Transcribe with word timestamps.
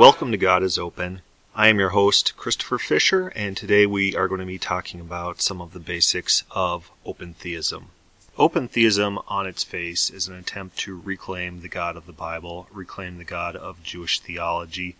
Welcome 0.00 0.30
to 0.30 0.38
God 0.38 0.62
is 0.62 0.78
Open. 0.78 1.20
I 1.54 1.68
am 1.68 1.78
your 1.78 1.90
host, 1.90 2.34
Christopher 2.38 2.78
Fisher, 2.78 3.28
and 3.36 3.54
today 3.54 3.84
we 3.84 4.16
are 4.16 4.28
going 4.28 4.40
to 4.40 4.46
be 4.46 4.58
talking 4.58 4.98
about 4.98 5.42
some 5.42 5.60
of 5.60 5.74
the 5.74 5.78
basics 5.78 6.42
of 6.50 6.90
open 7.04 7.34
theism. 7.34 7.88
Open 8.38 8.66
theism, 8.66 9.18
on 9.28 9.46
its 9.46 9.62
face, 9.62 10.08
is 10.08 10.26
an 10.26 10.34
attempt 10.34 10.78
to 10.78 10.98
reclaim 10.98 11.60
the 11.60 11.68
God 11.68 11.96
of 11.96 12.06
the 12.06 12.14
Bible, 12.14 12.66
reclaim 12.72 13.18
the 13.18 13.24
God 13.24 13.56
of 13.56 13.82
Jewish 13.82 14.20
theology, 14.20 14.96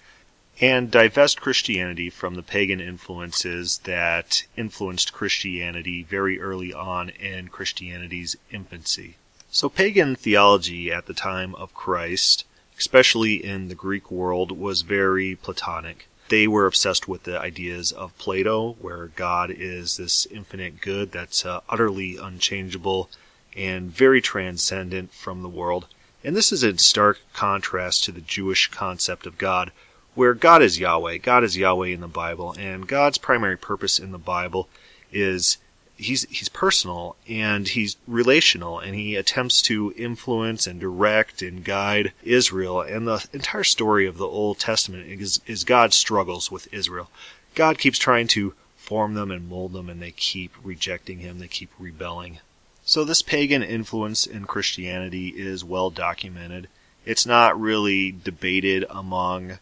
and 0.60 0.90
divest 0.90 1.40
Christianity 1.40 2.10
from 2.10 2.34
the 2.34 2.42
pagan 2.42 2.80
influences 2.80 3.78
that 3.84 4.44
influenced 4.56 5.12
Christianity 5.12 6.02
very 6.02 6.40
early 6.40 6.72
on 6.72 7.08
in 7.08 7.48
Christianity's 7.48 8.36
infancy. 8.50 9.16
So, 9.50 9.68
pagan 9.68 10.14
theology 10.14 10.92
at 10.92 11.06
the 11.06 11.14
time 11.14 11.54
of 11.56 11.74
Christ 11.74 12.44
especially 12.80 13.34
in 13.34 13.68
the 13.68 13.74
Greek 13.74 14.10
world, 14.10 14.58
was 14.58 14.80
very 14.80 15.36
Platonic. 15.36 16.08
They 16.30 16.48
were 16.48 16.64
obsessed 16.64 17.06
with 17.06 17.24
the 17.24 17.38
ideas 17.38 17.92
of 17.92 18.16
Plato, 18.16 18.72
where 18.80 19.08
God 19.08 19.50
is 19.50 19.98
this 19.98 20.24
infinite 20.24 20.80
good 20.80 21.12
that's 21.12 21.44
uh, 21.44 21.60
utterly 21.68 22.16
unchangeable 22.16 23.10
and 23.54 23.90
very 23.90 24.22
transcendent 24.22 25.12
from 25.12 25.42
the 25.42 25.48
world. 25.48 25.88
And 26.24 26.34
this 26.34 26.52
is 26.52 26.62
in 26.62 26.78
stark 26.78 27.18
contrast 27.34 28.04
to 28.04 28.12
the 28.12 28.22
Jewish 28.22 28.68
concept 28.68 29.26
of 29.26 29.36
God, 29.36 29.72
where 30.14 30.34
God 30.34 30.62
is 30.62 30.78
Yahweh. 30.78 31.18
God 31.18 31.44
is 31.44 31.56
Yahweh 31.56 31.88
in 31.88 32.00
the 32.00 32.08
Bible, 32.08 32.54
and 32.58 32.86
God's 32.86 33.18
primary 33.18 33.56
purpose 33.56 33.98
in 33.98 34.12
the 34.12 34.18
Bible 34.18 34.68
is 35.12 35.58
he's 36.00 36.22
he's 36.30 36.48
personal 36.48 37.16
and 37.28 37.68
he's 37.68 37.96
relational 38.06 38.78
and 38.78 38.94
he 38.94 39.16
attempts 39.16 39.60
to 39.62 39.92
influence 39.96 40.66
and 40.66 40.80
direct 40.80 41.42
and 41.42 41.64
guide 41.64 42.12
Israel 42.22 42.80
and 42.80 43.06
the 43.06 43.26
entire 43.32 43.64
story 43.64 44.06
of 44.06 44.16
the 44.16 44.26
Old 44.26 44.58
Testament 44.58 45.06
is 45.08 45.40
is 45.46 45.64
God's 45.64 45.96
struggles 45.96 46.50
with 46.50 46.72
Israel. 46.72 47.10
God 47.54 47.78
keeps 47.78 47.98
trying 47.98 48.28
to 48.28 48.54
form 48.76 49.14
them 49.14 49.30
and 49.30 49.48
mold 49.48 49.72
them 49.72 49.88
and 49.88 50.00
they 50.00 50.10
keep 50.10 50.52
rejecting 50.64 51.18
him, 51.18 51.38
they 51.38 51.48
keep 51.48 51.70
rebelling. 51.78 52.38
So 52.82 53.04
this 53.04 53.22
pagan 53.22 53.62
influence 53.62 54.26
in 54.26 54.46
Christianity 54.46 55.28
is 55.28 55.62
well 55.62 55.90
documented. 55.90 56.68
It's 57.04 57.26
not 57.26 57.60
really 57.60 58.10
debated 58.10 58.84
among 58.88 59.58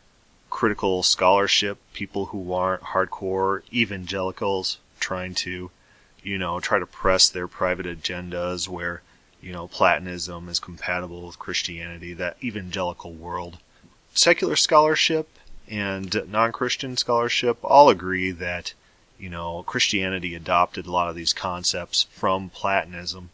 critical 0.51 1.03
scholarship, 1.03 1.79
people 1.93 2.27
who 2.27 2.53
aren't 2.53 2.83
hardcore 2.83 3.63
evangelicals 3.73 4.79
trying 5.01 5.35
to 5.35 5.71
you 6.23 6.39
know, 6.39 6.61
try 6.61 6.79
to 6.79 6.87
press 6.87 7.29
their 7.29 7.49
private 7.49 7.87
agendas 7.87 8.69
where, 8.69 9.03
you 9.41 9.53
know, 9.53 9.69
Platonism 9.69 10.49
is 10.49 10.61
compatible 10.61 11.27
with 11.27 11.39
Christianity, 11.39 12.13
that 12.15 12.37
evangelical 12.43 13.13
world. 13.13 13.59
Secular 14.15 14.57
scholarship 14.57 15.29
and 15.69 16.29
non 16.29 16.53
Christian 16.53 16.97
scholarship 16.97 17.59
all 17.63 17.89
agree 17.89 18.31
that, 18.31 18.75
you 19.19 19.29
know, 19.29 19.63
Christianity 19.63 20.35
adopted 20.35 20.87
a 20.87 20.91
lot 20.91 21.09
of 21.09 21.17
these 21.17 21.33
concepts 21.33 22.05
from 22.11 22.51
Platonism. 22.51 23.31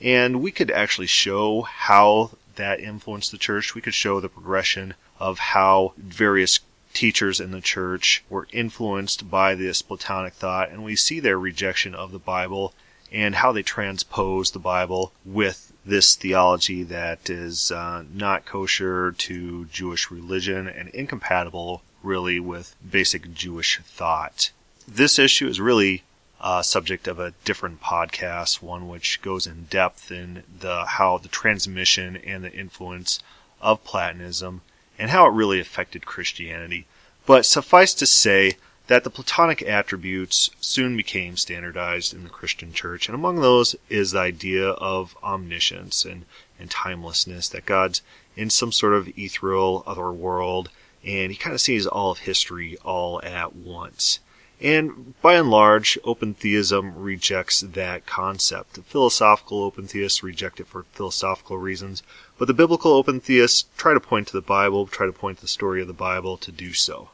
And 0.00 0.42
we 0.42 0.50
could 0.50 0.70
actually 0.70 1.06
show 1.06 1.62
how 1.62 2.32
that 2.56 2.80
influenced 2.80 3.32
the 3.32 3.38
church. 3.38 3.74
We 3.74 3.80
could 3.80 3.94
show 3.94 4.20
the 4.20 4.28
progression 4.28 4.94
of 5.18 5.38
how 5.38 5.92
various 5.96 6.60
teachers 6.92 7.40
in 7.40 7.50
the 7.50 7.60
church 7.60 8.24
were 8.30 8.48
influenced 8.52 9.30
by 9.30 9.54
this 9.54 9.82
Platonic 9.82 10.32
thought, 10.32 10.70
and 10.70 10.82
we 10.82 10.96
see 10.96 11.20
their 11.20 11.38
rejection 11.38 11.94
of 11.94 12.10
the 12.10 12.18
Bible 12.18 12.72
and 13.12 13.36
how 13.36 13.52
they 13.52 13.62
transpose 13.62 14.50
the 14.50 14.58
Bible 14.58 15.12
with 15.24 15.72
this 15.84 16.16
theology 16.16 16.82
that 16.82 17.30
is 17.30 17.70
uh, 17.70 18.04
not 18.12 18.44
kosher 18.44 19.12
to 19.12 19.66
Jewish 19.66 20.10
religion 20.10 20.66
and 20.66 20.88
incompatible, 20.88 21.82
really, 22.02 22.40
with 22.40 22.74
basic 22.88 23.32
Jewish 23.32 23.78
thought. 23.84 24.50
This 24.88 25.18
issue 25.18 25.48
is 25.48 25.60
really 25.60 26.02
a 26.40 26.64
subject 26.64 27.06
of 27.06 27.18
a 27.18 27.34
different 27.44 27.80
podcast, 27.80 28.62
one 28.62 28.88
which 28.88 29.22
goes 29.22 29.46
in 29.46 29.64
depth 29.64 30.10
in 30.10 30.42
the 30.60 30.84
how 30.84 31.18
the 31.18 31.28
transmission 31.28 32.16
and 32.16 32.44
the 32.44 32.52
influence 32.52 33.20
of 33.60 33.84
Platonism 33.84 34.62
and 34.98 35.10
how 35.10 35.26
it 35.26 35.32
really 35.32 35.60
affected 35.60 36.06
Christianity. 36.06 36.86
But 37.26 37.46
suffice 37.46 37.92
to 37.94 38.06
say 38.06 38.56
that 38.86 39.04
the 39.04 39.10
Platonic 39.10 39.62
attributes 39.62 40.50
soon 40.60 40.96
became 40.96 41.36
standardized 41.36 42.14
in 42.14 42.22
the 42.22 42.30
Christian 42.30 42.72
church, 42.72 43.08
and 43.08 43.14
among 43.14 43.40
those 43.40 43.74
is 43.88 44.12
the 44.12 44.20
idea 44.20 44.68
of 44.68 45.16
omniscience 45.22 46.04
and, 46.04 46.24
and 46.58 46.70
timelessness, 46.70 47.48
that 47.48 47.66
God's 47.66 48.02
in 48.36 48.50
some 48.50 48.70
sort 48.70 48.94
of 48.94 49.08
ethereal 49.18 49.82
other 49.86 50.12
world, 50.12 50.70
and 51.04 51.32
he 51.32 51.38
kind 51.38 51.54
of 51.54 51.60
sees 51.60 51.86
all 51.86 52.12
of 52.12 52.18
history 52.18 52.76
all 52.84 53.20
at 53.24 53.56
once. 53.56 54.20
And 54.60 55.20
by 55.20 55.34
and 55.34 55.50
large, 55.50 55.98
open 56.02 56.32
theism 56.32 56.94
rejects 56.96 57.60
that 57.60 58.06
concept. 58.06 58.72
The 58.74 58.82
philosophical 58.82 59.62
open 59.62 59.86
theists 59.86 60.22
reject 60.22 60.60
it 60.60 60.66
for 60.66 60.84
philosophical 60.92 61.58
reasons, 61.58 62.02
but 62.38 62.48
the 62.48 62.54
biblical 62.54 62.92
open 62.92 63.20
theists 63.20 63.66
try 63.76 63.92
to 63.92 64.00
point 64.00 64.28
to 64.28 64.32
the 64.32 64.40
Bible, 64.40 64.86
try 64.86 65.04
to 65.04 65.12
point 65.12 65.38
to 65.38 65.42
the 65.42 65.48
story 65.48 65.82
of 65.82 65.88
the 65.88 65.92
Bible 65.92 66.38
to 66.38 66.50
do 66.50 66.72
so. 66.72 67.10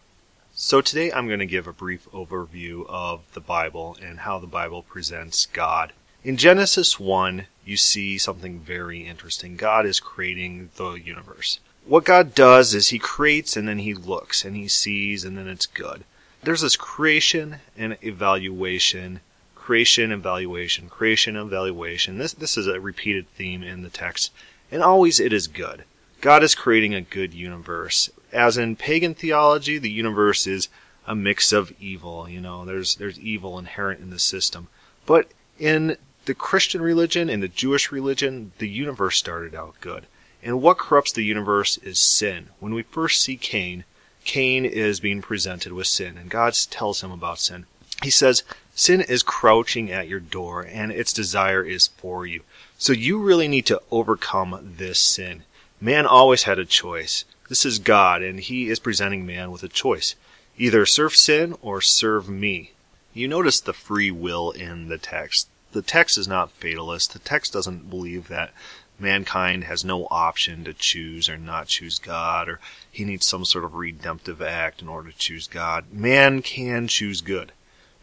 So 0.55 0.81
today 0.81 1.11
I'm 1.11 1.27
going 1.27 1.41
to 1.41 1.47
give 1.47 1.67
a 1.67 1.73
brief 1.73 2.09
overview 2.13 2.87
of 2.89 3.23
the 3.33 3.41
Bible 3.41 3.97
and 4.01 4.21
how 4.21 4.39
the 4.39 4.47
Bible 4.47 4.83
presents 4.83 5.47
God. 5.47 5.93
In 6.23 6.37
Genesis 6.37 7.01
1, 7.01 7.47
you 7.65 7.77
see 7.77 8.19
something 8.19 8.61
very 8.61 9.01
interesting. 9.01 9.57
God 9.57 9.85
is 9.85 9.99
creating 9.99 10.71
the 10.77 10.93
universe. 10.93 11.59
What 11.85 12.05
God 12.05 12.37
does 12.37 12.73
is 12.73 12.89
he 12.91 13.01
creates 13.01 13.57
and 13.57 13.67
then 13.67 13.81
he 13.81 13.95
looks 13.95 14.45
and 14.45 14.55
he 14.55 14.69
sees 14.69 15.25
and 15.25 15.37
then 15.37 15.49
it's 15.49 15.67
good 15.67 16.05
there's 16.43 16.63
this 16.63 16.77
creation 16.77 17.57
and 17.77 17.97
evaluation, 18.03 19.21
creation, 19.55 20.11
evaluation, 20.11 20.89
creation, 20.89 21.37
evaluation. 21.37 22.19
This 22.19 22.33
this 22.33 22.57
is 22.57 22.67
a 22.67 22.81
repeated 22.81 23.29
theme 23.31 23.63
in 23.63 23.83
the 23.83 23.91
text, 23.91 24.33
and 24.71 24.83
always 24.83 25.21
it 25.21 25.33
is 25.33 25.47
good. 25.47 25.85
God 26.21 26.43
is 26.43 26.55
creating 26.55 26.95
a 26.95 27.01
good 27.01 27.35
universe. 27.35 28.11
As 28.33 28.57
in 28.57 28.77
pagan 28.77 29.15
theology, 29.15 29.79
the 29.79 29.91
universe 29.91 30.47
is 30.47 30.69
a 31.07 31.15
mix 31.15 31.53
of 31.53 31.73
evil. 31.81 32.29
You 32.29 32.41
know, 32.41 32.65
there's 32.65 32.97
there's 32.97 33.21
evil 33.21 33.59
inherent 33.59 34.01
in 34.01 34.11
the 34.11 34.19
system, 34.19 34.69
but 35.07 35.31
in 35.59 35.97
the 36.25 36.35
Christian 36.35 36.81
religion 36.81 37.29
and 37.29 37.43
the 37.43 37.49
Jewish 37.49 37.91
religion, 37.91 38.53
the 38.59 38.69
universe 38.69 39.17
started 39.17 39.55
out 39.55 39.75
good. 39.81 40.07
And 40.43 40.61
what 40.61 40.79
corrupts 40.79 41.13
the 41.13 41.25
universe 41.25 41.79
is 41.79 41.99
sin. 41.99 42.49
When 42.59 42.75
we 42.75 42.83
first 42.83 43.21
see 43.21 43.37
Cain, 43.37 43.85
Cain 44.25 44.65
is 44.65 45.01
being 45.01 45.23
presented 45.23 45.73
with 45.73 45.87
sin, 45.87 46.17
and 46.17 46.31
God 46.31 46.55
tells 46.71 47.03
him 47.03 47.11
about 47.11 47.39
sin. 47.39 47.67
He 48.03 48.11
says, 48.11 48.43
Sin 48.75 49.01
is 49.01 49.23
crouching 49.23 49.93
at 49.93 50.09
your 50.09 50.21
door, 50.21 50.63
and 50.63 50.91
its 50.91 51.13
desire 51.13 51.63
is 51.63 51.89
for 51.89 52.27
you. 52.27 52.43
So 52.79 52.93
you 52.93 53.19
really 53.19 53.49
need 53.49 53.67
to 53.67 53.83
overcome 53.91 54.75
this 54.79 54.99
sin. 54.99 55.43
Man 55.81 56.07
always 56.07 56.45
had 56.45 56.59
a 56.59 56.65
choice. 56.65 57.25
This 57.49 57.67
is 57.67 57.79
God, 57.79 58.23
and 58.23 58.41
He 58.41 58.71
is 58.71 58.79
presenting 58.79 59.27
man 59.27 59.51
with 59.51 59.63
a 59.63 59.69
choice. 59.69 60.15
Either 60.57 60.87
serve 60.87 61.15
sin 61.15 61.55
or 61.61 61.81
serve 61.81 62.29
me. 62.29 62.73
You 63.13 63.29
notice 63.29 63.61
the 63.61 63.73
free 63.73 64.11
will 64.11 64.53
in 64.53 64.89
the 64.89 64.99
text. 64.99 65.49
The 65.73 65.83
text 65.83 66.17
is 66.17 66.29
not 66.29 66.51
fatalist. 66.53 67.13
The 67.13 67.19
text 67.19 67.53
doesn't 67.53 67.91
believe 67.91 68.29
that 68.29 68.53
mankind 69.03 69.65
has 69.65 69.85
no 69.85 70.07
option 70.11 70.65
to 70.65 70.73
choose 70.73 71.29
or 71.29 71.37
not 71.37 71.67
choose 71.67 71.99
God, 71.99 72.49
or 72.49 72.61
he 72.91 73.05
needs 73.05 73.27
some 73.27 73.45
sort 73.45 73.65
of 73.65 73.75
redemptive 73.75 74.41
act 74.41 74.81
in 74.81 74.89
order 74.89 75.11
to 75.11 75.19
choose 75.19 75.47
God. 75.47 75.93
Man 75.93 76.41
can 76.41 76.89
choose 76.89 77.21
good. 77.21 77.53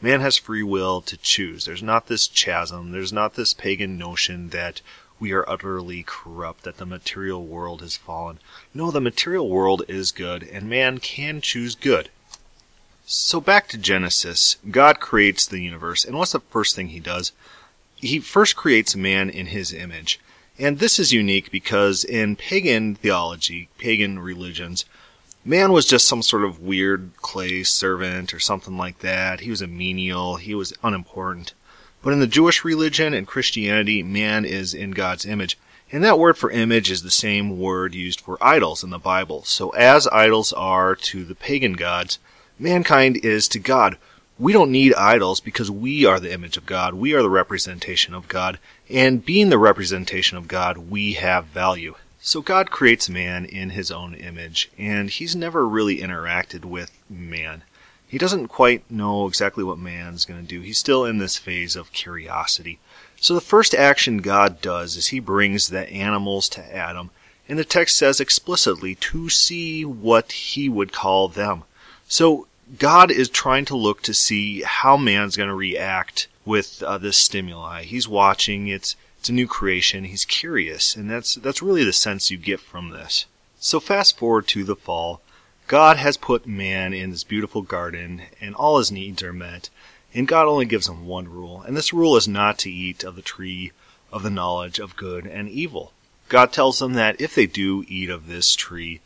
Man 0.01 0.21
has 0.21 0.37
free 0.37 0.63
will 0.63 1.01
to 1.01 1.17
choose. 1.17 1.65
There's 1.65 1.83
not 1.83 2.07
this 2.07 2.27
chasm, 2.27 2.91
there's 2.91 3.13
not 3.13 3.33
this 3.33 3.53
pagan 3.53 3.97
notion 3.97 4.49
that 4.49 4.81
we 5.19 5.33
are 5.33 5.49
utterly 5.49 6.03
corrupt, 6.03 6.63
that 6.63 6.77
the 6.77 6.85
material 6.85 7.45
world 7.45 7.81
has 7.81 7.97
fallen. 7.97 8.39
No, 8.73 8.91
the 8.91 9.01
material 9.01 9.49
world 9.49 9.83
is 9.87 10.11
good, 10.11 10.43
and 10.43 10.69
man 10.69 10.99
can 10.99 11.41
choose 11.41 11.75
good. 11.75 12.09
So 13.05 13.41
back 13.41 13.67
to 13.69 13.77
Genesis. 13.77 14.57
God 14.69 14.99
creates 14.99 15.45
the 15.45 15.59
universe, 15.59 16.05
and 16.05 16.17
what's 16.17 16.31
the 16.31 16.39
first 16.39 16.75
thing 16.75 16.89
he 16.89 16.99
does? 16.99 17.31
He 17.95 18.19
first 18.19 18.55
creates 18.55 18.95
man 18.95 19.29
in 19.29 19.47
his 19.47 19.73
image. 19.73 20.19
And 20.59 20.79
this 20.79 20.99
is 20.99 21.13
unique 21.13 21.51
because 21.51 22.03
in 22.03 22.35
pagan 22.35 22.95
theology, 22.95 23.69
pagan 23.77 24.19
religions, 24.19 24.83
man 25.45 25.71
was 25.71 25.85
just 25.85 26.05
some 26.05 26.21
sort 26.21 26.43
of 26.43 26.59
weird 26.59 27.11
clay 27.21 27.63
servant 27.63 28.33
or 28.33 28.41
something 28.41 28.77
like 28.77 28.99
that. 28.99 29.39
He 29.39 29.49
was 29.49 29.61
a 29.61 29.67
menial, 29.67 30.35
he 30.35 30.53
was 30.53 30.73
unimportant. 30.83 31.53
But 32.01 32.11
in 32.11 32.19
the 32.19 32.27
Jewish 32.27 32.65
religion 32.65 33.13
and 33.13 33.25
Christianity, 33.25 34.03
man 34.03 34.43
is 34.43 34.73
in 34.73 34.91
God's 34.91 35.25
image. 35.25 35.57
And 35.93 36.03
that 36.03 36.19
word 36.19 36.37
for 36.37 36.51
image 36.51 36.91
is 36.91 37.03
the 37.03 37.09
same 37.09 37.57
word 37.57 37.95
used 37.95 38.19
for 38.19 38.37
idols 38.41 38.83
in 38.83 38.89
the 38.89 38.99
Bible. 38.99 39.43
So 39.45 39.69
as 39.69 40.07
idols 40.11 40.51
are 40.51 40.93
to 40.93 41.23
the 41.23 41.35
pagan 41.35 41.73
gods, 41.73 42.19
mankind 42.59 43.17
is 43.23 43.47
to 43.49 43.59
God. 43.59 43.97
We 44.39 44.53
don't 44.53 44.71
need 44.71 44.93
idols 44.93 45.41
because 45.41 45.69
we 45.69 46.05
are 46.05 46.19
the 46.19 46.33
image 46.33 46.55
of 46.55 46.65
God. 46.65 46.93
We 46.93 47.13
are 47.13 47.21
the 47.21 47.29
representation 47.29 48.13
of 48.13 48.29
God. 48.29 48.57
And 48.89 49.25
being 49.25 49.49
the 49.49 49.57
representation 49.57 50.37
of 50.37 50.47
God, 50.47 50.77
we 50.77 51.13
have 51.13 51.45
value. 51.45 51.95
So 52.21 52.41
God 52.41 52.71
creates 52.71 53.09
man 53.09 53.45
in 53.45 53.71
his 53.71 53.91
own 53.91 54.13
image, 54.13 54.69
and 54.77 55.09
he's 55.09 55.35
never 55.35 55.67
really 55.67 55.99
interacted 55.99 56.65
with 56.65 56.91
man. 57.09 57.63
He 58.07 58.17
doesn't 58.17 58.47
quite 58.47 58.89
know 58.89 59.27
exactly 59.27 59.63
what 59.63 59.77
man's 59.77 60.25
going 60.25 60.41
to 60.41 60.47
do. 60.47 60.61
He's 60.61 60.77
still 60.77 61.05
in 61.05 61.19
this 61.19 61.37
phase 61.37 61.75
of 61.75 61.93
curiosity. 61.93 62.79
So 63.17 63.35
the 63.35 63.41
first 63.41 63.73
action 63.75 64.17
God 64.17 64.61
does 64.61 64.95
is 64.97 65.07
he 65.07 65.19
brings 65.19 65.69
the 65.69 65.89
animals 65.89 66.49
to 66.49 66.75
Adam, 66.75 67.11
and 67.47 67.59
the 67.59 67.65
text 67.65 67.97
says 67.97 68.19
explicitly 68.19 68.95
to 68.95 69.29
see 69.29 69.85
what 69.85 70.31
he 70.31 70.67
would 70.67 70.91
call 70.91 71.27
them. 71.27 71.63
So 72.07 72.47
God 72.77 73.11
is 73.11 73.29
trying 73.29 73.65
to 73.65 73.75
look 73.75 74.01
to 74.03 74.13
see 74.13 74.61
how 74.61 74.95
man's 74.95 75.35
going 75.35 75.49
to 75.49 75.55
react 75.55 76.27
with 76.45 76.83
uh, 76.83 76.97
this 76.97 77.17
stimuli. 77.17 77.83
He's 77.83 78.07
watching. 78.07 78.67
It's 78.67 78.95
it's 79.17 79.29
a 79.29 79.33
new 79.33 79.47
creation. 79.47 80.05
He's 80.05 80.25
curious, 80.25 80.95
and 80.95 81.09
that's 81.09 81.35
that's 81.35 81.61
really 81.61 81.83
the 81.83 81.93
sense 81.93 82.31
you 82.31 82.37
get 82.37 82.59
from 82.59 82.91
this. 82.91 83.25
So 83.59 83.79
fast 83.79 84.17
forward 84.17 84.47
to 84.49 84.63
the 84.63 84.75
fall. 84.75 85.21
God 85.67 85.97
has 85.97 86.17
put 86.17 86.47
man 86.47 86.93
in 86.93 87.11
this 87.11 87.23
beautiful 87.23 87.61
garden, 87.61 88.23
and 88.39 88.55
all 88.55 88.77
his 88.77 88.91
needs 88.91 89.21
are 89.21 89.33
met. 89.33 89.69
And 90.13 90.27
God 90.27 90.47
only 90.47 90.65
gives 90.65 90.87
him 90.87 91.05
one 91.05 91.27
rule, 91.27 91.61
and 91.61 91.77
this 91.77 91.93
rule 91.93 92.15
is 92.15 92.27
not 92.27 92.57
to 92.59 92.71
eat 92.71 93.03
of 93.03 93.15
the 93.15 93.21
tree 93.21 93.71
of 94.11 94.23
the 94.23 94.31
knowledge 94.31 94.79
of 94.79 94.95
good 94.95 95.27
and 95.27 95.47
evil. 95.49 95.93
God 96.29 96.51
tells 96.51 96.79
them 96.79 96.93
that 96.93 97.19
if 97.21 97.35
they 97.35 97.45
do 97.45 97.85
eat 97.87 98.09
of 98.09 98.27
this 98.27 98.55
tree, 98.55 99.01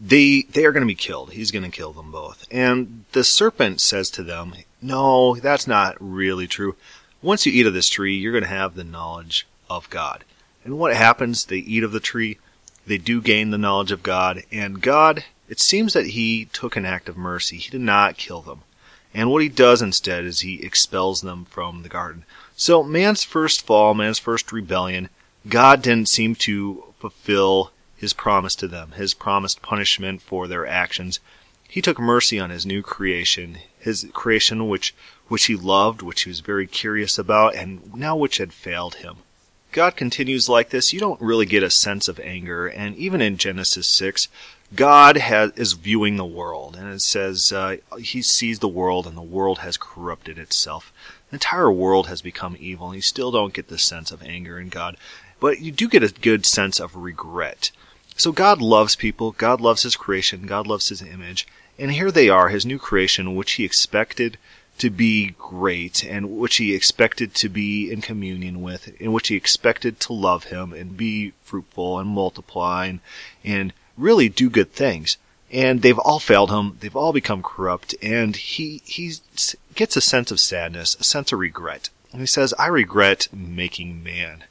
they 0.00 0.42
they 0.42 0.64
are 0.64 0.72
going 0.72 0.82
to 0.82 0.86
be 0.86 0.94
killed. 0.94 1.32
He's 1.32 1.50
going 1.50 1.64
to 1.64 1.70
kill 1.70 1.92
them 1.92 2.12
both. 2.12 2.46
And 2.50 3.04
the 3.12 3.24
serpent 3.24 3.80
says 3.80 4.10
to 4.10 4.22
them, 4.22 4.54
"No, 4.80 5.36
that's 5.36 5.66
not 5.66 5.96
really 6.00 6.46
true. 6.46 6.76
Once 7.20 7.44
you 7.44 7.52
eat 7.52 7.66
of 7.66 7.74
this 7.74 7.88
tree, 7.88 8.16
you're 8.16 8.32
going 8.32 8.44
to 8.44 8.48
have 8.48 8.74
the 8.74 8.84
knowledge 8.84 9.46
of 9.68 9.90
God." 9.90 10.24
And 10.64 10.78
what 10.78 10.94
happens? 10.94 11.46
They 11.46 11.58
eat 11.58 11.82
of 11.82 11.92
the 11.92 12.00
tree. 12.00 12.38
They 12.86 12.98
do 12.98 13.20
gain 13.20 13.50
the 13.50 13.58
knowledge 13.58 13.92
of 13.92 14.02
God, 14.02 14.44
and 14.50 14.80
God, 14.80 15.24
it 15.48 15.60
seems 15.60 15.92
that 15.92 16.08
he 16.08 16.46
took 16.52 16.74
an 16.74 16.86
act 16.86 17.08
of 17.08 17.16
mercy. 17.18 17.58
He 17.58 17.70
did 17.70 17.82
not 17.82 18.16
kill 18.16 18.40
them. 18.40 18.62
And 19.12 19.30
what 19.30 19.42
he 19.42 19.48
does 19.48 19.82
instead 19.82 20.24
is 20.24 20.40
he 20.40 20.62
expels 20.62 21.20
them 21.20 21.44
from 21.46 21.82
the 21.82 21.88
garden. 21.88 22.24
So 22.56 22.82
man's 22.82 23.24
first 23.24 23.62
fall, 23.62 23.94
man's 23.94 24.18
first 24.18 24.52
rebellion, 24.52 25.08
God 25.48 25.82
didn't 25.82 26.08
seem 26.08 26.34
to 26.36 26.84
fulfill 26.98 27.72
his 27.98 28.12
promise 28.12 28.54
to 28.54 28.68
them, 28.68 28.92
his 28.92 29.12
promised 29.12 29.60
punishment 29.60 30.22
for 30.22 30.46
their 30.46 30.66
actions. 30.66 31.20
He 31.68 31.82
took 31.82 31.98
mercy 31.98 32.38
on 32.38 32.50
his 32.50 32.64
new 32.64 32.82
creation, 32.82 33.58
his 33.78 34.06
creation 34.12 34.68
which 34.68 34.94
which 35.26 35.46
he 35.46 35.56
loved, 35.56 36.00
which 36.00 36.22
he 36.22 36.30
was 36.30 36.40
very 36.40 36.66
curious 36.66 37.18
about, 37.18 37.54
and 37.54 37.94
now 37.94 38.16
which 38.16 38.38
had 38.38 38.52
failed 38.52 38.96
him. 38.96 39.16
God 39.72 39.96
continues 39.96 40.48
like 40.48 40.70
this, 40.70 40.94
you 40.94 41.00
don't 41.00 41.20
really 41.20 41.44
get 41.44 41.62
a 41.62 41.70
sense 41.70 42.08
of 42.08 42.18
anger, 42.20 42.66
and 42.66 42.96
even 42.96 43.20
in 43.20 43.36
Genesis 43.36 43.86
6, 43.86 44.28
God 44.74 45.18
has, 45.18 45.52
is 45.52 45.74
viewing 45.74 46.16
the 46.16 46.24
world, 46.24 46.76
and 46.76 46.90
it 46.90 47.02
says 47.02 47.52
uh, 47.52 47.76
he 47.98 48.22
sees 48.22 48.60
the 48.60 48.68
world, 48.68 49.06
and 49.06 49.16
the 49.16 49.22
world 49.22 49.58
has 49.58 49.76
corrupted 49.76 50.38
itself. 50.38 50.92
The 51.30 51.36
entire 51.36 51.70
world 51.70 52.06
has 52.06 52.22
become 52.22 52.56
evil, 52.58 52.86
and 52.86 52.96
you 52.96 53.02
still 53.02 53.30
don't 53.30 53.52
get 53.52 53.68
the 53.68 53.78
sense 53.78 54.10
of 54.10 54.22
anger 54.22 54.58
in 54.58 54.70
God, 54.70 54.96
but 55.40 55.60
you 55.60 55.70
do 55.70 55.88
get 55.88 56.02
a 56.02 56.08
good 56.08 56.46
sense 56.46 56.80
of 56.80 56.96
regret. 56.96 57.70
So 58.18 58.32
God 58.32 58.60
loves 58.60 58.96
people, 58.96 59.30
God 59.30 59.60
loves 59.60 59.84
His 59.84 59.94
creation, 59.94 60.46
God 60.46 60.66
loves 60.66 60.88
His 60.88 61.02
image, 61.02 61.46
and 61.78 61.92
here 61.92 62.10
they 62.10 62.28
are, 62.28 62.48
His 62.48 62.66
new 62.66 62.76
creation, 62.76 63.36
which 63.36 63.52
He 63.52 63.64
expected 63.64 64.38
to 64.78 64.90
be 64.90 65.36
great, 65.38 66.04
and 66.04 66.36
which 66.36 66.56
He 66.56 66.74
expected 66.74 67.32
to 67.36 67.48
be 67.48 67.92
in 67.92 68.00
communion 68.00 68.60
with, 68.60 68.88
in 69.00 69.12
which 69.12 69.28
He 69.28 69.36
expected 69.36 70.00
to 70.00 70.12
love 70.12 70.44
Him 70.44 70.72
and 70.72 70.96
be 70.96 71.32
fruitful 71.44 72.00
and 72.00 72.08
multiply 72.08 72.86
and, 72.86 72.98
and 73.44 73.72
really 73.96 74.28
do 74.28 74.50
good 74.50 74.72
things. 74.72 75.16
And 75.52 75.82
they've 75.82 75.98
all 75.98 76.18
failed 76.18 76.50
him. 76.50 76.76
They've 76.80 76.94
all 76.94 77.12
become 77.12 77.42
corrupt, 77.42 77.94
and 78.02 78.36
he 78.36 78.82
he 78.84 79.14
gets 79.74 79.96
a 79.96 80.00
sense 80.02 80.30
of 80.30 80.40
sadness, 80.40 80.94
a 81.00 81.04
sense 81.04 81.32
of 81.32 81.38
regret. 81.38 81.88
And 82.12 82.20
he 82.20 82.26
says, 82.26 82.52
"I 82.58 82.66
regret 82.66 83.28
making 83.32 84.02
man." 84.02 84.44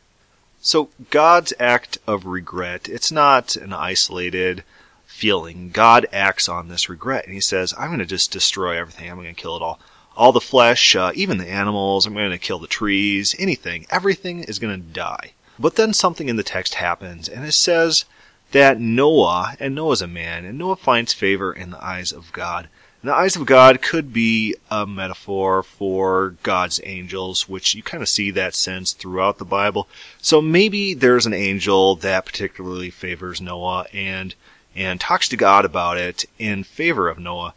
So 0.68 0.90
God's 1.12 1.54
act 1.62 1.98
of 2.06 2.26
regret, 2.26 2.90
it's 2.90 3.10
not 3.10 3.56
an 3.56 3.72
isolated 3.72 4.66
feeling. 5.06 5.70
God 5.70 6.06
acts 6.12 6.50
on 6.50 6.68
this 6.68 6.90
regret 6.90 7.24
and 7.24 7.34
he 7.34 7.40
says, 7.40 7.74
I'm 7.78 7.88
going 7.88 8.00
to 8.00 8.06
just 8.06 8.34
destroy 8.34 8.78
everything. 8.78 9.10
I'm 9.10 9.16
going 9.16 9.34
to 9.34 9.42
kill 9.42 9.56
it 9.56 9.62
all. 9.62 9.80
All 10.18 10.34
the 10.34 10.42
flesh, 10.42 10.94
uh, 10.94 11.14
even 11.16 11.38
the 11.38 11.48
animals, 11.48 12.06
I'm 12.06 12.16
going 12.16 12.32
to 12.32 12.38
kill 12.38 12.60
the 12.60 12.68
trees, 12.68 13.34
anything. 13.40 13.86
Everything 13.90 14.44
is 14.44 14.60
going 14.60 14.76
to 14.76 14.86
die. 14.86 15.32
But 15.58 15.78
then 15.78 15.94
something 15.94 16.28
in 16.28 16.36
the 16.36 16.44
text 16.44 16.74
happens 16.74 17.30
and 17.30 17.46
it 17.46 17.54
says 17.54 18.04
that 18.52 18.78
Noah, 18.78 19.56
and 19.62 19.74
Noah's 19.74 20.02
a 20.02 20.06
man, 20.08 20.44
and 20.44 20.58
Noah 20.58 20.76
finds 20.76 21.14
favor 21.14 21.54
in 21.54 21.72
the 21.72 21.82
eyes 21.82 22.12
of 22.12 22.34
God 22.34 22.68
the 23.04 23.14
eyes 23.14 23.36
of 23.36 23.46
God 23.46 23.82
could 23.82 24.12
be 24.12 24.56
a 24.72 24.88
metaphor 24.88 25.62
for 25.62 26.36
God's 26.42 26.82
angels, 26.84 27.48
which 27.48 27.76
you 27.76 27.84
kind 27.84 28.02
of 28.02 28.10
see 28.10 28.32
that 28.32 28.56
sense 28.56 28.92
throughout 28.92 29.38
the 29.38 29.46
Bible. 29.46 29.88
So 30.20 30.42
maybe 30.42 30.94
there's 30.94 31.26
an 31.26 31.34
angel 31.34 31.96
that 31.98 32.26
particularly 32.26 32.90
favors 32.90 33.40
Noah 33.40 33.86
and 33.94 34.34
and 34.76 35.00
talks 35.00 35.28
to 35.30 35.38
God 35.38 35.66
about 35.66 35.98
it 35.98 36.26
in 36.38 36.64
favor 36.64 37.08
of 37.08 37.20
Noah. 37.20 37.54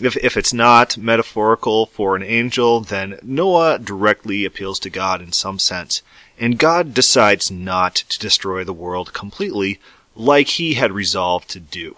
If 0.00 0.16
if 0.18 0.36
it's 0.36 0.52
not 0.52 0.96
metaphorical 0.96 1.86
for 1.86 2.14
an 2.14 2.22
angel, 2.22 2.80
then 2.80 3.18
Noah 3.22 3.78
directly 3.78 4.44
appeals 4.44 4.78
to 4.80 4.90
God 4.90 5.22
in 5.22 5.32
some 5.32 5.58
sense. 5.58 6.02
And 6.38 6.58
God 6.58 6.92
decides 6.92 7.50
not 7.50 7.94
to 7.94 8.18
destroy 8.18 8.64
the 8.64 8.72
world 8.72 9.12
completely 9.12 9.80
like 10.14 10.48
he 10.48 10.74
had 10.74 10.92
resolved 10.92 11.48
to 11.50 11.60
do. 11.60 11.96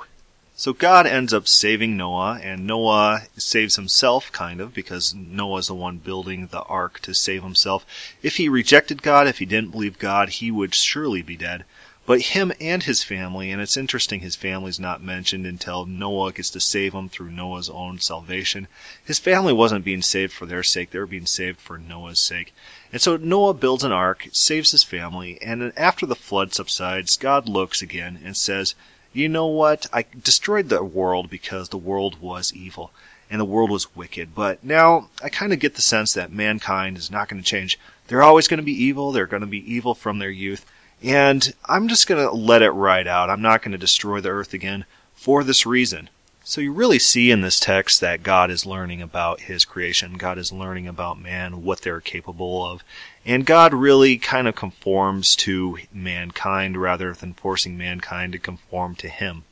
So 0.57 0.73
God 0.73 1.05
ends 1.05 1.35
up 1.35 1.49
saving 1.49 1.97
Noah, 1.97 2.39
and 2.41 2.65
Noah 2.65 3.23
saves 3.37 3.75
himself, 3.75 4.31
kind 4.31 4.61
of, 4.61 4.73
because 4.73 5.13
Noah's 5.13 5.67
the 5.67 5.75
one 5.75 5.99
building 5.99 6.47
the 6.47 6.63
ark 6.63 7.01
to 7.01 7.13
save 7.13 7.43
himself. 7.43 7.85
If 8.23 8.37
he 8.37 8.49
rejected 8.49 9.03
God, 9.03 9.27
if 9.27 9.39
he 9.39 9.47
didn't 9.47 9.73
believe 9.73 9.99
God, 9.99 10.29
he 10.29 10.53
would 10.53 10.73
surely 10.73 11.23
be 11.23 11.37
dead. 11.37 11.65
But 12.07 12.21
him 12.21 12.53
and 12.61 12.85
his 12.85 13.03
family, 13.03 13.51
and 13.51 13.61
it's 13.61 13.77
interesting 13.77 14.21
his 14.21 14.37
family's 14.37 14.79
not 14.79 15.03
mentioned 15.03 15.45
until 15.45 15.87
Noah 15.87 16.33
gets 16.33 16.51
to 16.51 16.61
save 16.61 16.93
him 16.93 17.09
through 17.09 17.31
Noah's 17.31 17.71
own 17.71 17.99
salvation. 17.99 18.69
His 19.03 19.19
family 19.19 19.55
wasn't 19.55 19.85
being 19.85 20.03
saved 20.03 20.33
for 20.33 20.47
their 20.47 20.63
sake, 20.63 20.91
they 20.91 21.01
were 21.01 21.07
being 21.07 21.27
saved 21.27 21.59
for 21.59 21.79
Noah's 21.79 22.21
sake. 22.21 22.55
And 22.93 23.03
so 23.03 23.17
Noah 23.17 23.55
builds 23.55 23.83
an 23.83 23.93
ark, 23.93 24.29
saves 24.31 24.71
his 24.71 24.85
family, 24.85 25.41
and 25.43 25.73
after 25.77 26.07
the 26.07 26.15
flood 26.15 26.53
subsides, 26.53 27.17
God 27.17 27.49
looks 27.49 27.83
again 27.83 28.21
and 28.23 28.37
says, 28.37 28.77
you 29.15 29.29
know 29.29 29.47
what? 29.47 29.87
I 29.93 30.05
destroyed 30.23 30.69
the 30.69 30.85
world 30.85 31.31
because 31.31 31.69
the 31.69 31.79
world 31.79 32.21
was 32.21 32.53
evil 32.53 32.91
and 33.31 33.41
the 33.41 33.47
world 33.47 33.71
was 33.71 33.97
wicked. 33.97 34.35
But 34.35 34.63
now 34.63 35.09
I 35.23 35.29
kind 35.29 35.53
of 35.53 35.61
get 35.61 35.77
the 35.77 35.83
sense 35.83 36.13
that 36.13 36.33
mankind 36.33 36.99
is 36.99 37.11
not 37.11 37.29
going 37.29 37.43
to 37.43 37.49
change. 37.49 37.79
They're 38.09 38.23
always 38.23 38.49
going 38.49 38.59
to 38.59 38.65
be 38.65 38.85
evil. 38.85 39.13
They're 39.13 39.27
going 39.27 39.41
to 39.41 39.47
be 39.47 39.73
evil 39.73 39.95
from 39.95 40.19
their 40.19 40.31
youth. 40.31 40.67
And 41.03 41.55
I'm 41.67 41.89
just 41.89 42.07
going 42.07 42.25
to 42.27 42.35
let 42.35 42.63
it 42.63 42.71
ride 42.71 43.07
out. 43.07 43.31
I'm 43.31 43.43
not 43.43 43.63
going 43.63 43.73
to 43.73 43.79
destroy 43.79 44.21
the 44.21 44.31
earth 44.31 44.53
again 44.53 44.85
for 45.15 45.45
this 45.45 45.65
reason. 45.65 46.11
So 46.47 46.61
you 46.61 46.73
really 46.73 46.99
see 46.99 47.31
in 47.31 47.41
this 47.41 47.59
text 47.59 48.03
that 48.03 48.23
God 48.23 48.51
is 48.51 48.67
learning 48.67 49.01
about 49.01 49.41
his 49.41 49.65
creation. 49.65 50.19
God 50.19 50.37
is 50.37 50.53
learning 50.53 50.87
about 50.87 51.19
man, 51.19 51.65
what 51.65 51.81
they're 51.81 52.03
capable 52.03 52.67
of. 52.67 52.85
And 53.25 53.47
God 53.47 53.73
really 53.73 54.19
kind 54.19 54.47
of 54.47 54.55
conforms 54.55 55.35
to 55.37 55.79
mankind 55.91 56.77
rather 56.77 57.15
than 57.15 57.33
forcing 57.33 57.79
mankind 57.79 58.33
to 58.35 58.39
conform 58.39 58.95
to 58.97 59.09
him. 59.09 59.45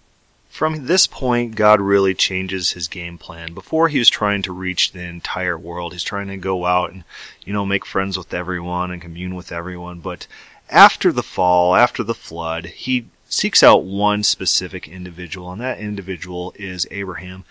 From 0.51 0.85
this 0.85 1.07
point, 1.07 1.55
God 1.55 1.81
really 1.81 2.13
changes 2.13 2.73
his 2.73 2.89
game 2.89 3.17
plan. 3.17 3.55
Before 3.55 3.89
he 3.89 3.99
was 3.99 4.11
trying 4.11 4.43
to 4.43 4.53
reach 4.53 4.93
the 4.93 5.03
entire 5.03 5.57
world. 5.57 5.95
He's 5.95 6.03
trying 6.03 6.29
to 6.29 6.37
go 6.37 6.67
out 6.67 6.93
and, 6.93 7.05
you 7.43 7.55
know, 7.55 7.65
make 7.65 7.87
friends 7.87 8.19
with 8.19 8.35
everyone 8.35 8.91
and 8.91 9.01
commune 9.01 9.35
with 9.35 9.51
everyone. 9.51 10.01
But 10.01 10.27
after 10.69 11.11
the 11.11 11.23
fall, 11.23 11.75
after 11.75 12.03
the 12.03 12.13
flood, 12.13 12.67
he 12.67 13.07
seeks 13.33 13.62
out 13.62 13.83
one 13.83 14.23
specific 14.23 14.87
individual, 14.87 15.51
and 15.51 15.61
that 15.61 15.81
individual 15.81 16.53
is 16.57 16.87
Abraham. 16.91 17.45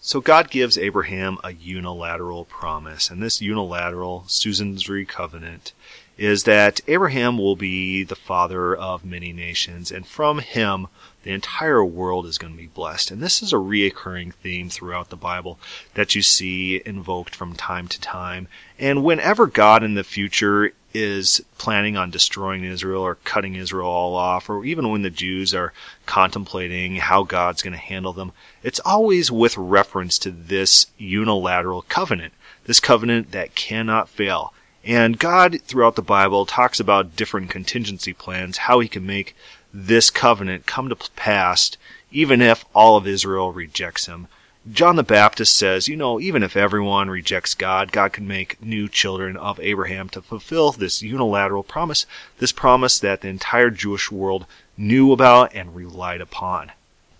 So 0.00 0.20
God 0.20 0.50
gives 0.50 0.78
Abraham 0.78 1.38
a 1.42 1.52
unilateral 1.52 2.44
promise, 2.44 3.10
and 3.10 3.20
this 3.20 3.42
unilateral 3.42 4.24
suzerainty 4.28 5.04
covenant 5.04 5.72
is 6.16 6.44
that 6.44 6.80
Abraham 6.86 7.38
will 7.38 7.56
be 7.56 8.04
the 8.04 8.14
father 8.14 8.74
of 8.74 9.04
many 9.04 9.32
nations, 9.32 9.90
and 9.90 10.06
from 10.06 10.38
him 10.38 10.86
the 11.24 11.32
entire 11.32 11.84
world 11.84 12.24
is 12.24 12.38
going 12.38 12.52
to 12.52 12.58
be 12.58 12.68
blessed. 12.68 13.10
And 13.10 13.20
this 13.20 13.42
is 13.42 13.52
a 13.52 13.56
reoccurring 13.56 14.32
theme 14.32 14.70
throughout 14.70 15.10
the 15.10 15.16
Bible 15.16 15.58
that 15.94 16.14
you 16.14 16.22
see 16.22 16.80
invoked 16.86 17.34
from 17.34 17.54
time 17.54 17.88
to 17.88 18.00
time. 18.00 18.46
And 18.78 19.02
whenever 19.02 19.48
God 19.48 19.82
in 19.82 19.94
the 19.94 20.04
future 20.04 20.72
is 20.96 21.42
planning 21.58 21.96
on 21.96 22.10
destroying 22.10 22.64
Israel 22.64 23.02
or 23.02 23.16
cutting 23.16 23.54
Israel 23.54 23.88
all 23.88 24.14
off, 24.14 24.48
or 24.48 24.64
even 24.64 24.90
when 24.90 25.02
the 25.02 25.10
Jews 25.10 25.54
are 25.54 25.72
contemplating 26.06 26.96
how 26.96 27.22
God's 27.22 27.62
going 27.62 27.72
to 27.72 27.78
handle 27.78 28.12
them, 28.12 28.32
it's 28.62 28.80
always 28.80 29.30
with 29.30 29.56
reference 29.56 30.18
to 30.20 30.30
this 30.30 30.86
unilateral 30.98 31.82
covenant 31.82 32.32
this 32.66 32.80
covenant 32.80 33.30
that 33.32 33.54
cannot 33.54 34.08
fail. 34.08 34.52
And 34.84 35.18
God, 35.18 35.60
throughout 35.62 35.96
the 35.96 36.02
Bible, 36.02 36.46
talks 36.46 36.78
about 36.78 37.16
different 37.16 37.50
contingency 37.50 38.12
plans, 38.12 38.58
how 38.58 38.80
he 38.80 38.88
can 38.88 39.06
make 39.06 39.34
this 39.72 40.10
covenant 40.10 40.66
come 40.66 40.88
to 40.88 40.96
pass, 41.16 41.72
even 42.12 42.42
if 42.42 42.64
all 42.74 42.96
of 42.96 43.06
Israel 43.06 43.52
rejects 43.52 44.06
him. 44.06 44.28
John 44.70 44.96
the 44.96 45.04
Baptist 45.04 45.54
says, 45.54 45.86
you 45.86 45.96
know, 45.96 46.18
even 46.18 46.42
if 46.42 46.56
everyone 46.56 47.08
rejects 47.08 47.54
God, 47.54 47.92
God 47.92 48.12
can 48.12 48.26
make 48.26 48.60
new 48.60 48.88
children 48.88 49.36
of 49.36 49.60
Abraham 49.60 50.08
to 50.10 50.22
fulfill 50.22 50.72
this 50.72 51.02
unilateral 51.02 51.62
promise, 51.62 52.04
this 52.38 52.50
promise 52.50 52.98
that 52.98 53.20
the 53.20 53.28
entire 53.28 53.70
Jewish 53.70 54.10
world 54.10 54.44
knew 54.76 55.12
about 55.12 55.54
and 55.54 55.74
relied 55.74 56.20
upon. 56.20 56.72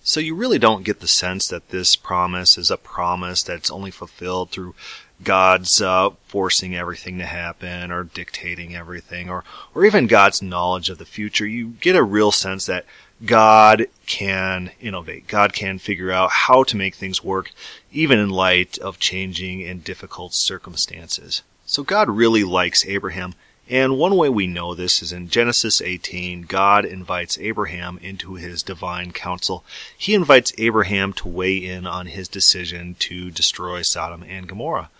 So 0.02 0.20
you 0.20 0.34
really 0.34 0.58
don't 0.58 0.84
get 0.84 1.00
the 1.00 1.08
sense 1.08 1.48
that 1.48 1.70
this 1.70 1.96
promise 1.96 2.58
is 2.58 2.70
a 2.70 2.76
promise 2.76 3.42
that's 3.42 3.70
only 3.70 3.90
fulfilled 3.90 4.50
through 4.50 4.74
God's 5.22 5.80
uh, 5.80 6.10
forcing 6.26 6.76
everything 6.76 7.18
to 7.18 7.26
happen 7.26 7.90
or 7.90 8.04
dictating 8.04 8.76
everything 8.76 9.30
or, 9.30 9.44
or 9.74 9.84
even 9.84 10.06
God's 10.06 10.42
knowledge 10.42 10.90
of 10.90 10.98
the 10.98 11.04
future. 11.04 11.46
You 11.46 11.74
get 11.80 11.96
a 11.96 12.02
real 12.02 12.32
sense 12.32 12.66
that 12.66 12.84
God 13.24 13.86
can 14.06 14.70
innovate. 14.80 15.26
God 15.26 15.52
can 15.52 15.78
figure 15.78 16.12
out 16.12 16.30
how 16.30 16.62
to 16.64 16.76
make 16.76 16.94
things 16.94 17.24
work, 17.24 17.50
even 17.90 18.18
in 18.18 18.28
light 18.28 18.78
of 18.78 18.98
changing 18.98 19.62
and 19.64 19.82
difficult 19.82 20.34
circumstances. 20.34 21.42
So 21.64 21.82
God 21.82 22.08
really 22.10 22.44
likes 22.44 22.86
Abraham. 22.86 23.34
And 23.68 23.98
one 23.98 24.16
way 24.16 24.28
we 24.28 24.46
know 24.46 24.74
this 24.74 25.02
is 25.02 25.12
in 25.12 25.28
Genesis 25.28 25.80
18, 25.80 26.42
God 26.42 26.84
invites 26.84 27.38
Abraham 27.38 27.98
into 28.00 28.34
his 28.34 28.62
divine 28.62 29.12
council. 29.12 29.64
He 29.96 30.14
invites 30.14 30.52
Abraham 30.56 31.12
to 31.14 31.28
weigh 31.28 31.56
in 31.56 31.84
on 31.86 32.06
his 32.06 32.28
decision 32.28 32.94
to 33.00 33.30
destroy 33.32 33.82
Sodom 33.82 34.22
and 34.22 34.46
Gomorrah. 34.46 34.90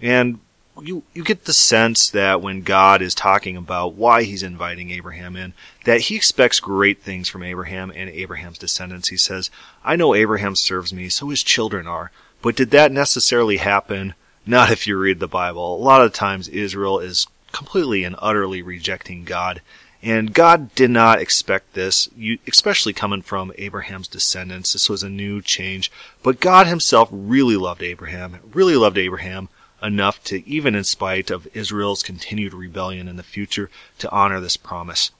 And 0.00 0.38
you 0.82 1.02
you 1.14 1.24
get 1.24 1.44
the 1.44 1.52
sense 1.52 2.10
that 2.10 2.42
when 2.42 2.62
God 2.62 3.00
is 3.02 3.14
talking 3.14 3.56
about 3.56 3.94
why 3.94 4.24
he's 4.24 4.42
inviting 4.42 4.90
Abraham 4.90 5.36
in, 5.36 5.54
that 5.84 6.02
he 6.02 6.16
expects 6.16 6.60
great 6.60 7.02
things 7.02 7.28
from 7.28 7.42
Abraham 7.42 7.92
and 7.94 8.10
Abraham's 8.10 8.58
descendants. 8.58 9.08
He 9.08 9.16
says, 9.16 9.50
"I 9.84 9.96
know 9.96 10.14
Abraham 10.14 10.56
serves 10.56 10.92
me, 10.92 11.08
so 11.08 11.28
his 11.28 11.42
children 11.42 11.86
are." 11.86 12.10
But 12.42 12.56
did 12.56 12.70
that 12.72 12.92
necessarily 12.92 13.56
happen? 13.56 14.14
Not 14.44 14.70
if 14.70 14.86
you 14.86 14.96
read 14.96 15.18
the 15.18 15.26
Bible. 15.26 15.76
A 15.76 15.82
lot 15.82 16.02
of 16.02 16.12
times 16.12 16.48
Israel 16.48 17.00
is 17.00 17.26
completely 17.52 18.04
and 18.04 18.14
utterly 18.18 18.62
rejecting 18.62 19.24
God. 19.24 19.60
And 20.02 20.34
God 20.34 20.74
did 20.74 20.90
not 20.90 21.20
expect 21.20 21.72
this, 21.72 22.08
especially 22.46 22.92
coming 22.92 23.22
from 23.22 23.52
Abraham's 23.58 24.06
descendants. 24.06 24.72
This 24.72 24.88
was 24.88 25.02
a 25.02 25.08
new 25.08 25.42
change. 25.42 25.90
But 26.22 26.38
God 26.38 26.66
himself 26.66 27.08
really 27.10 27.56
loved 27.56 27.82
Abraham, 27.82 28.38
really 28.52 28.76
loved 28.76 28.98
Abraham 28.98 29.48
enough 29.82 30.22
to, 30.24 30.48
even 30.48 30.74
in 30.74 30.84
spite 30.84 31.30
of 31.30 31.48
Israel's 31.54 32.02
continued 32.02 32.54
rebellion 32.54 33.08
in 33.08 33.16
the 33.16 33.22
future, 33.22 33.70
to 33.98 34.10
honor 34.10 34.40
this 34.40 34.56
promise. 34.56 35.10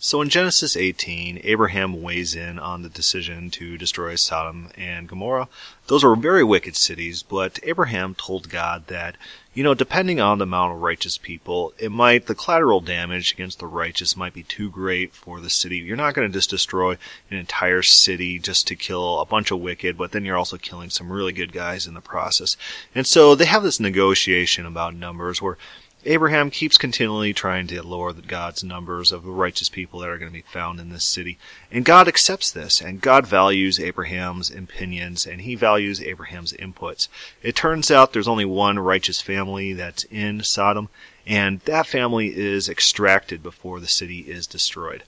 So 0.00 0.22
in 0.22 0.28
Genesis 0.28 0.76
18, 0.76 1.40
Abraham 1.42 2.00
weighs 2.00 2.36
in 2.36 2.60
on 2.60 2.82
the 2.82 2.88
decision 2.88 3.50
to 3.50 3.76
destroy 3.76 4.14
Sodom 4.14 4.70
and 4.76 5.08
Gomorrah. 5.08 5.48
Those 5.88 6.04
were 6.04 6.14
very 6.14 6.44
wicked 6.44 6.76
cities, 6.76 7.24
but 7.24 7.58
Abraham 7.64 8.14
told 8.14 8.48
God 8.48 8.86
that, 8.86 9.16
you 9.58 9.64
know, 9.64 9.74
depending 9.74 10.20
on 10.20 10.38
the 10.38 10.44
amount 10.44 10.72
of 10.72 10.80
righteous 10.80 11.18
people, 11.18 11.72
it 11.80 11.90
might, 11.90 12.26
the 12.26 12.34
collateral 12.36 12.80
damage 12.80 13.32
against 13.32 13.58
the 13.58 13.66
righteous 13.66 14.16
might 14.16 14.32
be 14.32 14.44
too 14.44 14.70
great 14.70 15.12
for 15.12 15.40
the 15.40 15.50
city. 15.50 15.78
You're 15.78 15.96
not 15.96 16.14
going 16.14 16.28
to 16.28 16.32
just 16.32 16.50
destroy 16.50 16.92
an 17.28 17.38
entire 17.38 17.82
city 17.82 18.38
just 18.38 18.68
to 18.68 18.76
kill 18.76 19.18
a 19.18 19.26
bunch 19.26 19.50
of 19.50 19.58
wicked, 19.58 19.98
but 19.98 20.12
then 20.12 20.24
you're 20.24 20.36
also 20.36 20.58
killing 20.58 20.90
some 20.90 21.10
really 21.10 21.32
good 21.32 21.52
guys 21.52 21.88
in 21.88 21.94
the 21.94 22.00
process. 22.00 22.56
And 22.94 23.04
so 23.04 23.34
they 23.34 23.46
have 23.46 23.64
this 23.64 23.80
negotiation 23.80 24.64
about 24.64 24.94
numbers 24.94 25.42
where 25.42 25.58
Abraham 26.04 26.50
keeps 26.50 26.78
continually 26.78 27.34
trying 27.34 27.66
to 27.66 27.82
lower 27.82 28.12
the 28.12 28.22
God's 28.22 28.62
numbers 28.62 29.10
of 29.10 29.24
the 29.24 29.30
righteous 29.30 29.68
people 29.68 29.98
that 30.00 30.08
are 30.08 30.16
going 30.16 30.30
to 30.30 30.38
be 30.38 30.42
found 30.42 30.78
in 30.78 30.90
this 30.90 31.04
city. 31.04 31.38
And 31.72 31.84
God 31.84 32.06
accepts 32.06 32.50
this, 32.50 32.80
and 32.80 33.00
God 33.00 33.26
values 33.26 33.80
Abraham's 33.80 34.48
opinions, 34.48 35.26
and 35.26 35.40
he 35.40 35.56
values 35.56 36.00
Abraham's 36.00 36.52
inputs. 36.52 37.08
It 37.42 37.56
turns 37.56 37.90
out 37.90 38.12
there's 38.12 38.28
only 38.28 38.44
one 38.44 38.78
righteous 38.78 39.20
family 39.20 39.72
that's 39.72 40.04
in 40.04 40.44
Sodom, 40.44 40.88
and 41.26 41.60
that 41.60 41.86
family 41.88 42.28
is 42.36 42.68
extracted 42.68 43.42
before 43.42 43.80
the 43.80 43.88
city 43.88 44.20
is 44.20 44.46
destroyed. 44.46 45.02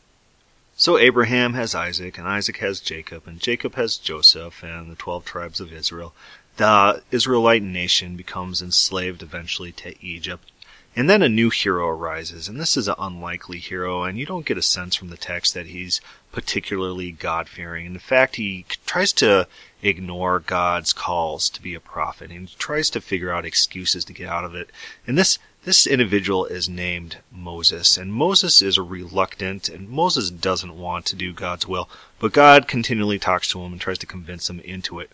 So 0.77 0.99
Abraham 0.99 1.55
has 1.55 1.75
Isaac, 1.75 2.19
and 2.19 2.27
Isaac 2.27 2.57
has 2.59 2.81
Jacob, 2.81 3.27
and 3.27 3.39
Jacob 3.39 3.77
has 3.77 3.97
Joseph 3.97 4.65
and 4.65 4.91
the 4.91 4.97
twelve 4.97 5.25
tribes 5.25 5.61
of 5.61 5.73
Israel. 5.73 6.15
The 6.57 7.03
Israelite 7.11 7.63
nation 7.63 8.17
becomes 8.17 8.61
enslaved 8.61 9.23
eventually 9.23 9.73
to 9.73 9.95
Egypt. 10.05 10.51
And 11.01 11.09
then 11.09 11.23
a 11.23 11.31
new 11.31 11.49
hero 11.49 11.89
arises, 11.89 12.47
and 12.47 12.61
this 12.61 12.77
is 12.77 12.87
an 12.87 12.95
unlikely 12.99 13.57
hero, 13.57 14.03
and 14.03 14.19
you 14.19 14.27
don't 14.27 14.45
get 14.45 14.59
a 14.59 14.63
sense 14.63 14.95
from 14.95 15.09
the 15.09 15.17
text 15.17 15.55
that 15.55 15.69
he's 15.69 15.99
particularly 16.31 17.11
God 17.11 17.49
fearing. 17.49 17.87
In 17.87 17.99
fact, 17.99 18.37
he 18.37 18.67
tries 18.85 19.15
to 19.15 19.49
ignore 19.81 20.41
God's 20.41 20.93
calls 20.93 21.49
to 21.49 21.63
be 21.63 21.73
a 21.75 21.81
prophet, 21.81 22.31
and 22.31 22.51
he 22.51 22.55
tries 22.59 22.91
to 22.91 23.01
figure 23.01 23.33
out 23.33 23.47
excuses 23.47 24.05
to 24.05 24.13
get 24.13 24.29
out 24.29 24.45
of 24.45 24.55
it. 24.55 24.69
And 25.07 25.17
this 25.17 25.39
this 25.65 25.87
individual 25.87 26.45
is 26.45 26.69
named 26.69 27.17
Moses, 27.33 27.97
and 27.97 28.13
Moses 28.13 28.61
is 28.61 28.79
reluctant, 28.79 29.71
and 29.71 29.89
Moses 29.89 30.29
doesn't 30.29 30.77
want 30.77 31.07
to 31.07 31.17
do 31.17 31.33
God's 31.33 31.67
will, 31.67 31.89
but 32.19 32.35
God 32.35 32.69
continually 32.69 33.19
talks 33.19 33.51
to 33.53 33.61
him 33.63 33.73
and 33.73 33.81
tries 33.81 33.99
to 34.01 34.07
convince 34.07 34.51
him 34.51 34.61
into 34.61 35.01
it. 35.01 35.11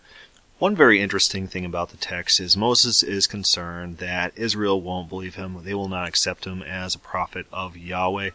One 0.59 0.75
very 0.75 0.99
interesting 0.99 1.47
thing 1.47 1.65
about 1.65 1.89
the 1.89 1.97
text 1.97 2.39
is 2.39 2.57
Moses 2.57 3.03
is 3.03 3.27
concerned 3.27 3.97
that 3.97 4.33
Israel 4.35 4.81
won't 4.81 5.07
believe 5.07 5.35
him. 5.35 5.61
They 5.63 5.75
will 5.75 5.87
not 5.87 6.07
accept 6.07 6.45
him 6.45 6.63
as 6.63 6.95
a 6.95 6.99
prophet 6.99 7.45
of 7.53 7.77
Yahweh. 7.77 8.31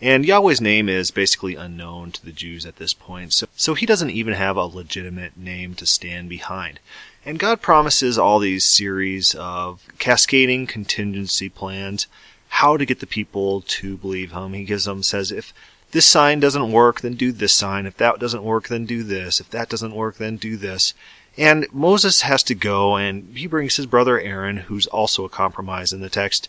And 0.00 0.24
Yahweh's 0.24 0.60
name 0.60 0.88
is 0.88 1.10
basically 1.10 1.56
unknown 1.56 2.12
to 2.12 2.24
the 2.24 2.30
Jews 2.30 2.66
at 2.66 2.76
this 2.76 2.94
point, 2.94 3.32
so, 3.32 3.48
so 3.56 3.74
he 3.74 3.84
doesn't 3.84 4.10
even 4.10 4.34
have 4.34 4.56
a 4.56 4.66
legitimate 4.66 5.36
name 5.36 5.74
to 5.76 5.86
stand 5.86 6.28
behind. 6.28 6.78
And 7.24 7.38
God 7.38 7.60
promises 7.60 8.16
all 8.16 8.38
these 8.38 8.64
series 8.64 9.34
of 9.34 9.82
cascading 9.98 10.68
contingency 10.68 11.48
plans, 11.48 12.06
how 12.48 12.76
to 12.76 12.86
get 12.86 13.00
the 13.00 13.08
people 13.08 13.62
to 13.62 13.96
believe 13.96 14.30
him. 14.30 14.52
He 14.52 14.62
gives 14.62 14.84
them, 14.84 15.02
says, 15.02 15.32
if 15.32 15.52
this 15.90 16.06
sign 16.06 16.38
doesn't 16.38 16.70
work, 16.70 17.00
then 17.00 17.14
do 17.14 17.32
this 17.32 17.54
sign. 17.54 17.86
If 17.86 17.96
that 17.96 18.20
doesn't 18.20 18.44
work, 18.44 18.68
then 18.68 18.86
do 18.86 19.02
this. 19.02 19.40
If 19.40 19.50
that 19.50 19.68
doesn't 19.68 19.94
work, 19.94 20.18
then 20.18 20.36
do 20.36 20.56
this. 20.56 20.94
And 21.38 21.66
Moses 21.72 22.22
has 22.22 22.42
to 22.44 22.54
go 22.54 22.96
and 22.96 23.36
he 23.36 23.46
brings 23.46 23.76
his 23.76 23.86
brother 23.86 24.18
Aaron, 24.18 24.56
who's 24.56 24.86
also 24.86 25.24
a 25.24 25.30
compromise 25.30 25.92
in 25.92 26.00
the 26.00 26.08
text, 26.08 26.48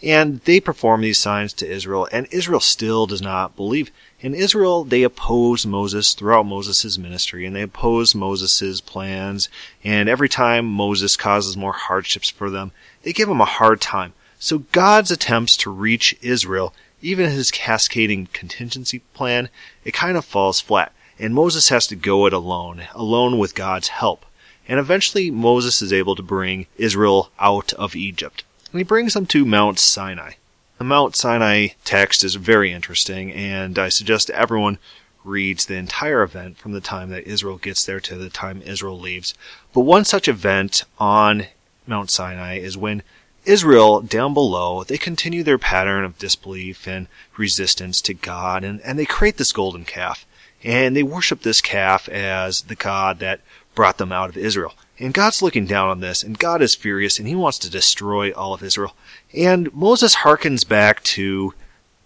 and 0.00 0.40
they 0.42 0.60
perform 0.60 1.00
these 1.00 1.18
signs 1.18 1.52
to 1.54 1.68
Israel, 1.68 2.08
and 2.12 2.28
Israel 2.30 2.60
still 2.60 3.06
does 3.06 3.20
not 3.20 3.56
believe. 3.56 3.90
In 4.20 4.34
Israel, 4.34 4.84
they 4.84 5.02
oppose 5.02 5.66
Moses 5.66 6.14
throughout 6.14 6.46
Moses' 6.46 6.98
ministry, 6.98 7.44
and 7.44 7.56
they 7.56 7.62
oppose 7.62 8.14
Moses' 8.14 8.80
plans, 8.80 9.48
and 9.82 10.08
every 10.08 10.28
time 10.28 10.66
Moses 10.66 11.16
causes 11.16 11.56
more 11.56 11.72
hardships 11.72 12.30
for 12.30 12.48
them, 12.48 12.70
they 13.02 13.12
give 13.12 13.28
him 13.28 13.40
a 13.40 13.44
hard 13.44 13.80
time. 13.80 14.12
So 14.38 14.58
God's 14.70 15.10
attempts 15.10 15.56
to 15.58 15.70
reach 15.70 16.16
Israel, 16.22 16.72
even 17.02 17.30
his 17.30 17.50
cascading 17.50 18.28
contingency 18.32 19.00
plan, 19.14 19.48
it 19.84 19.94
kind 19.94 20.16
of 20.16 20.24
falls 20.24 20.60
flat, 20.60 20.92
and 21.18 21.34
Moses 21.34 21.70
has 21.70 21.88
to 21.88 21.96
go 21.96 22.26
it 22.26 22.32
alone, 22.32 22.84
alone 22.94 23.38
with 23.38 23.56
God's 23.56 23.88
help. 23.88 24.24
And 24.68 24.78
eventually 24.78 25.30
Moses 25.30 25.80
is 25.80 25.92
able 25.92 26.14
to 26.14 26.22
bring 26.22 26.66
Israel 26.76 27.30
out 27.40 27.72
of 27.72 27.96
Egypt. 27.96 28.44
And 28.70 28.78
he 28.78 28.84
brings 28.84 29.14
them 29.14 29.26
to 29.26 29.46
Mount 29.46 29.78
Sinai. 29.78 30.32
The 30.76 30.84
Mount 30.84 31.16
Sinai 31.16 31.68
text 31.84 32.22
is 32.22 32.36
very 32.36 32.72
interesting, 32.72 33.32
and 33.32 33.78
I 33.78 33.88
suggest 33.88 34.30
everyone 34.30 34.78
reads 35.24 35.66
the 35.66 35.74
entire 35.74 36.22
event 36.22 36.58
from 36.58 36.72
the 36.72 36.80
time 36.80 37.10
that 37.10 37.26
Israel 37.26 37.56
gets 37.56 37.84
there 37.84 38.00
to 38.00 38.14
the 38.14 38.30
time 38.30 38.62
Israel 38.62 38.98
leaves. 38.98 39.34
But 39.72 39.80
one 39.80 40.04
such 40.04 40.28
event 40.28 40.84
on 40.98 41.46
Mount 41.86 42.10
Sinai 42.10 42.58
is 42.58 42.76
when 42.76 43.02
Israel 43.44 44.02
down 44.02 44.34
below, 44.34 44.84
they 44.84 44.98
continue 44.98 45.42
their 45.42 45.58
pattern 45.58 46.04
of 46.04 46.18
disbelief 46.18 46.86
and 46.86 47.08
resistance 47.36 48.00
to 48.02 48.14
God, 48.14 48.62
and, 48.62 48.80
and 48.82 48.98
they 48.98 49.06
create 49.06 49.36
this 49.36 49.52
golden 49.52 49.84
calf. 49.84 50.26
And 50.62 50.94
they 50.94 51.02
worship 51.02 51.42
this 51.42 51.60
calf 51.60 52.08
as 52.08 52.62
the 52.62 52.74
God 52.74 53.20
that 53.20 53.40
brought 53.78 53.98
them 53.98 54.10
out 54.10 54.28
of 54.28 54.36
Israel. 54.36 54.74
And 54.98 55.14
God's 55.14 55.40
looking 55.40 55.64
down 55.64 55.88
on 55.88 56.00
this, 56.00 56.24
and 56.24 56.36
God 56.36 56.60
is 56.62 56.74
furious, 56.74 57.20
and 57.20 57.28
he 57.28 57.36
wants 57.36 57.60
to 57.60 57.70
destroy 57.70 58.32
all 58.32 58.52
of 58.52 58.60
Israel. 58.60 58.96
And 59.32 59.72
Moses 59.72 60.16
harkens 60.16 60.66
back 60.66 61.00
to 61.04 61.54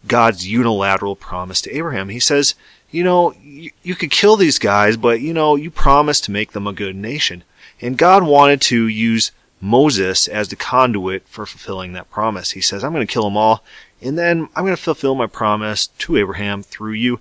God's 0.07 0.47
unilateral 0.47 1.17
promise 1.17 1.63
to 1.63 1.75
Abraham. 1.75 2.11
He 2.11 2.21
says, 2.21 2.57
you 2.91 3.03
know, 3.03 3.33
you, 3.43 3.71
you 3.83 3.95
could 3.95 4.11
kill 4.11 4.37
these 4.37 4.59
guys, 4.59 4.99
but 4.99 5.23
you 5.23 5.33
know, 5.33 5.57
you 5.57 5.71
promised 5.71 6.25
to 6.25 6.31
make 6.31 6.53
them 6.53 6.67
a 6.67 6.75
good 6.75 6.95
nation. 6.95 7.43
And 7.81 7.97
God 7.97 8.23
wanted 8.23 8.61
to 8.63 8.87
use 8.87 9.33
Moses 9.59 10.29
as 10.29 10.49
the 10.49 10.57
conduit 10.57 11.27
for 11.27 11.47
fulfilling 11.47 11.95
that 11.95 12.11
promise. 12.11 12.51
He 12.51 12.61
says, 12.61 12.85
I'm 12.85 12.93
going 12.93 13.07
to 13.07 13.11
kill 13.11 13.25
them 13.25 13.39
all, 13.39 13.65
and 14.03 14.19
then 14.19 14.51
I'm 14.55 14.65
going 14.65 14.77
to 14.77 14.83
fulfill 14.83 15.15
my 15.15 15.27
promise 15.27 15.87
to 15.87 16.19
Abraham 16.19 16.63
through 16.63 16.93
you. 16.93 17.21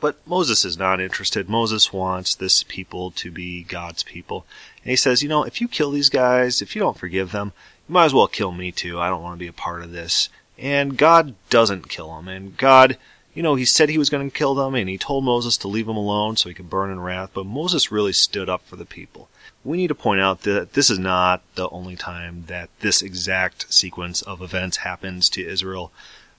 But 0.00 0.16
Moses 0.26 0.64
is 0.64 0.78
not 0.78 1.00
interested. 1.00 1.48
Moses 1.48 1.92
wants 1.92 2.34
this 2.34 2.62
people 2.62 3.10
to 3.12 3.30
be 3.30 3.62
God's 3.62 4.02
people. 4.02 4.46
And 4.82 4.90
he 4.90 4.96
says, 4.96 5.22
you 5.22 5.28
know, 5.28 5.44
if 5.44 5.60
you 5.60 5.68
kill 5.68 5.90
these 5.90 6.08
guys, 6.08 6.62
if 6.62 6.74
you 6.74 6.80
don't 6.80 6.98
forgive 6.98 7.32
them, 7.32 7.52
you 7.88 7.92
might 7.92 8.06
as 8.06 8.14
well 8.14 8.26
kill 8.26 8.52
me 8.52 8.72
too. 8.72 8.98
I 8.98 9.08
don't 9.08 9.22
want 9.22 9.34
to 9.34 9.44
be 9.44 9.46
a 9.46 9.52
part 9.52 9.82
of 9.82 9.92
this. 9.92 10.30
And 10.58 10.96
God 10.96 11.34
doesn't 11.50 11.88
kill 11.88 12.14
them. 12.14 12.28
And 12.28 12.56
God, 12.56 12.96
you 13.34 13.42
know, 13.42 13.54
he 13.54 13.64
said 13.64 13.88
he 13.88 13.98
was 13.98 14.10
going 14.10 14.30
to 14.30 14.36
kill 14.36 14.54
them 14.54 14.74
and 14.74 14.88
he 14.88 14.98
told 14.98 15.24
Moses 15.24 15.56
to 15.58 15.68
leave 15.68 15.86
them 15.86 15.96
alone 15.96 16.36
so 16.36 16.48
he 16.48 16.54
could 16.54 16.70
burn 16.70 16.90
in 16.90 17.00
wrath. 17.00 17.30
But 17.34 17.46
Moses 17.46 17.92
really 17.92 18.12
stood 18.12 18.48
up 18.48 18.66
for 18.66 18.76
the 18.76 18.86
people. 18.86 19.28
We 19.64 19.76
need 19.76 19.88
to 19.88 19.94
point 19.94 20.22
out 20.22 20.42
that 20.42 20.72
this 20.72 20.88
is 20.88 20.98
not 20.98 21.42
the 21.54 21.68
only 21.68 21.96
time 21.96 22.44
that 22.46 22.70
this 22.80 23.02
exact 23.02 23.72
sequence 23.72 24.22
of 24.22 24.40
events 24.40 24.78
happens 24.78 25.28
to 25.30 25.46
Israel 25.46 25.92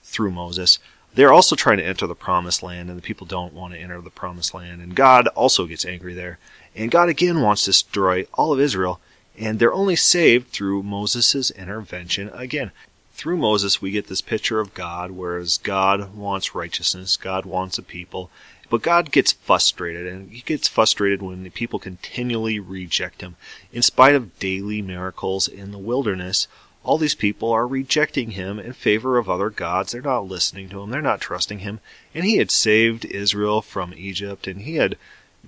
through 0.04 0.32
Moses. 0.32 0.80
They're 1.14 1.34
also 1.34 1.56
trying 1.56 1.78
to 1.78 1.86
enter 1.86 2.08
the 2.08 2.16
promised 2.16 2.64
land 2.64 2.90
and 2.90 2.98
the 2.98 3.04
people 3.04 3.28
don't 3.28 3.54
want 3.54 3.74
to 3.74 3.80
enter 3.80 4.00
the 4.00 4.10
promised 4.10 4.54
land. 4.54 4.82
And 4.82 4.96
God 4.96 5.28
also 5.30 5.66
gets 5.66 5.86
angry 5.86 6.14
there. 6.14 6.40
And 6.76 6.90
God 6.90 7.10
again 7.10 7.42
wants 7.42 7.64
to 7.64 7.70
destroy 7.70 8.26
all 8.34 8.54
of 8.54 8.60
Israel 8.60 9.02
and 9.38 9.60
they're 9.60 9.74
only 9.74 9.96
saved 9.96 10.50
through 10.50 10.84
Moses' 10.84 11.52
intervention 11.52 12.30
again. 12.34 12.72
Through 13.14 13.38
Moses, 13.38 13.82
we 13.82 13.92
get 13.92 14.08
this 14.08 14.22
picture 14.22 14.60
of 14.60 14.74
God, 14.74 15.12
whereas 15.12 15.58
God 15.58 16.16
wants 16.16 16.56
righteousness, 16.56 17.18
God 17.18 17.46
wants 17.46 17.78
a 17.78 17.84
people, 17.84 18.32
but 18.70 18.82
God 18.82 19.12
gets 19.12 19.34
frustrated, 19.34 20.08
and 20.08 20.32
he 20.32 20.42
gets 20.42 20.68
frustrated 20.68 21.22
when 21.22 21.44
the 21.44 21.50
people 21.50 21.78
continually 21.78 22.60
reject 22.60 23.22
him. 23.22 23.36
In 23.72 23.82
spite 23.82 24.16
of 24.16 24.40
daily 24.40 24.82
miracles 24.82 25.48
in 25.48 25.72
the 25.72 25.78
wilderness, 25.78 26.48
all 26.84 26.98
these 26.98 27.16
people 27.16 27.52
are 27.52 27.68
rejecting 27.68 28.32
him 28.32 28.60
in 28.60 28.74
favor 28.74 29.18
of 29.18 29.30
other 29.30 29.50
gods. 29.50 29.92
They're 29.92 30.02
not 30.02 30.28
listening 30.28 30.70
to 30.70 30.82
him. 30.82 30.90
They're 30.90 31.02
not 31.02 31.22
trusting 31.22 31.60
him. 31.60 31.80
And 32.14 32.26
he 32.26 32.38
had 32.38 32.50
saved 32.52 33.06
Israel 33.06 33.62
from 33.62 33.94
Egypt, 33.96 34.48
and 34.48 34.62
he 34.62 34.76
had 34.76 34.98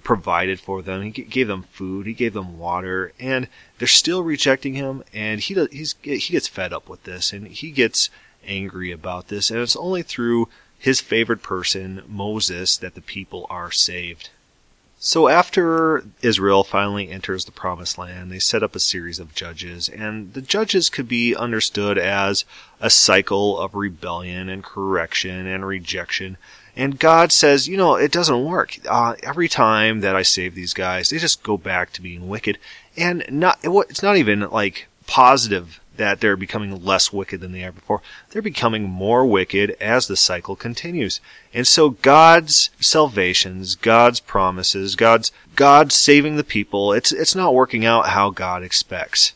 provided 0.04 0.60
for 0.60 0.82
them. 0.82 1.02
He 1.02 1.10
gave 1.10 1.48
them 1.48 1.64
food. 1.64 2.06
He 2.06 2.14
gave 2.14 2.34
them 2.34 2.60
water, 2.60 3.14
and 3.20 3.48
they're 3.78 3.88
still 3.88 4.24
rejecting 4.24 4.76
him. 4.76 5.04
And 5.14 5.40
he 5.40 5.56
he 5.72 6.20
gets 6.32 6.48
fed 6.48 6.72
up 6.72 6.88
with 6.88 7.04
this, 7.04 7.34
and 7.34 7.48
he 7.48 7.72
gets 7.72 8.10
angry 8.46 8.92
about 8.92 9.30
this. 9.30 9.50
And 9.50 9.60
it's 9.60 9.76
only 9.76 10.04
through 10.04 10.50
his 10.78 11.02
favorite 11.02 11.42
person, 11.42 12.04
Moses, 12.08 12.78
that 12.78 12.94
the 12.94 13.02
people 13.02 13.48
are 13.50 13.72
saved. 13.72 14.30
So 15.06 15.28
after 15.28 16.06
Israel 16.22 16.64
finally 16.64 17.10
enters 17.10 17.44
the 17.44 17.52
promised 17.52 17.98
land, 17.98 18.32
they 18.32 18.40
set 18.40 18.64
up 18.64 18.74
a 18.74 18.80
series 18.80 19.20
of 19.20 19.36
judges, 19.36 19.90
and 19.90 20.34
the 20.34 20.42
judges 20.42 20.90
could 20.90 21.10
be 21.10 21.36
understood 21.36 21.98
as 21.98 22.46
a 22.80 22.90
cycle 22.90 23.60
of 23.60 23.76
rebellion 23.76 24.48
and 24.48 24.64
correction 24.64 25.46
and 25.46 25.68
rejection 25.68 26.38
and 26.76 27.00
God 27.00 27.32
says, 27.32 27.68
you 27.68 27.78
know, 27.78 27.96
it 27.96 28.12
doesn't 28.12 28.46
work. 28.46 28.78
Uh, 28.90 29.16
every 29.22 29.48
time 29.48 30.02
that 30.02 30.16
I 30.16 30.24
save 30.24 30.56
these 30.56 30.74
guys, 30.74 31.10
they 31.10 31.20
just 31.20 31.44
go 31.44 31.58
back 31.58 31.94
to 31.94 32.02
being 32.02 32.28
wicked. 32.28 32.58
And 32.98 33.24
not, 33.30 33.60
it's 33.64 34.02
not 34.02 34.18
even 34.18 34.50
like 34.50 34.88
positive 35.06 35.80
that 35.98 36.20
they're 36.20 36.36
becoming 36.36 36.84
less 36.84 37.14
wicked 37.14 37.42
than 37.42 37.52
they 37.52 37.64
are 37.64 37.72
before. 37.72 38.02
They're 38.32 38.42
becoming 38.42 38.84
more 38.84 39.26
wicked 39.26 39.72
as 39.80 40.08
the 40.08 40.18
cycle 40.18 40.56
continues. 40.56 41.20
And 41.54 41.68
so 41.68 41.92
God's 41.92 42.72
salvations, 42.80 43.76
God's 43.76 44.20
promises, 44.20 44.96
God's, 44.96 45.32
God 45.56 45.92
saving 45.92 46.36
the 46.36 46.44
people, 46.44 46.94
it's, 46.94 47.12
it's 47.12 47.36
not 47.36 47.54
working 47.54 47.86
out 47.86 48.10
how 48.10 48.32
God 48.32 48.64
expects. 48.64 49.34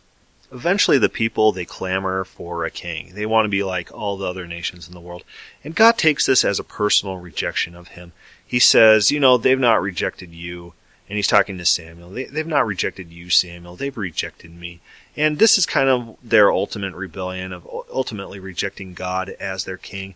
Eventually, 0.52 0.98
the 0.98 1.10
people, 1.10 1.52
they 1.52 1.66
clamor 1.66 2.24
for 2.24 2.64
a 2.64 2.72
king. 2.72 3.12
They 3.14 3.26
want 3.26 3.46
to 3.46 3.50
be 3.50 3.64
like 3.64 3.94
all 3.94 4.18
the 4.18 4.28
other 4.28 4.48
nations 4.48 4.88
in 4.88 4.94
the 4.94 5.02
world. 5.02 5.24
And 5.64 5.76
God 5.76 5.98
takes 5.98 6.26
this 6.26 6.46
as 6.46 6.58
a 6.58 6.64
personal 6.64 7.18
rejection 7.18 7.76
of 7.76 7.90
him. 7.90 8.14
He 8.46 8.60
says, 8.60 9.12
you 9.12 9.20
know, 9.20 9.38
they've 9.38 9.60
not 9.60 9.82
rejected 9.82 10.34
you. 10.34 10.74
And 11.10 11.16
he's 11.16 11.28
talking 11.28 11.58
to 11.58 11.66
Samuel. 11.66 12.10
They, 12.10 12.26
they've 12.26 12.48
not 12.48 12.66
rejected 12.66 13.12
you, 13.12 13.30
Samuel. 13.30 13.76
They've 13.76 13.96
rejected 13.96 14.54
me. 14.54 14.82
And 15.18 15.40
this 15.40 15.58
is 15.58 15.66
kind 15.66 15.90
of 15.90 16.16
their 16.24 16.52
ultimate 16.52 16.94
rebellion 16.94 17.52
of 17.52 17.68
ultimately 17.92 18.40
rejecting 18.40 18.94
God 18.94 19.30
as 19.40 19.66
their 19.66 19.78
king. 19.78 20.16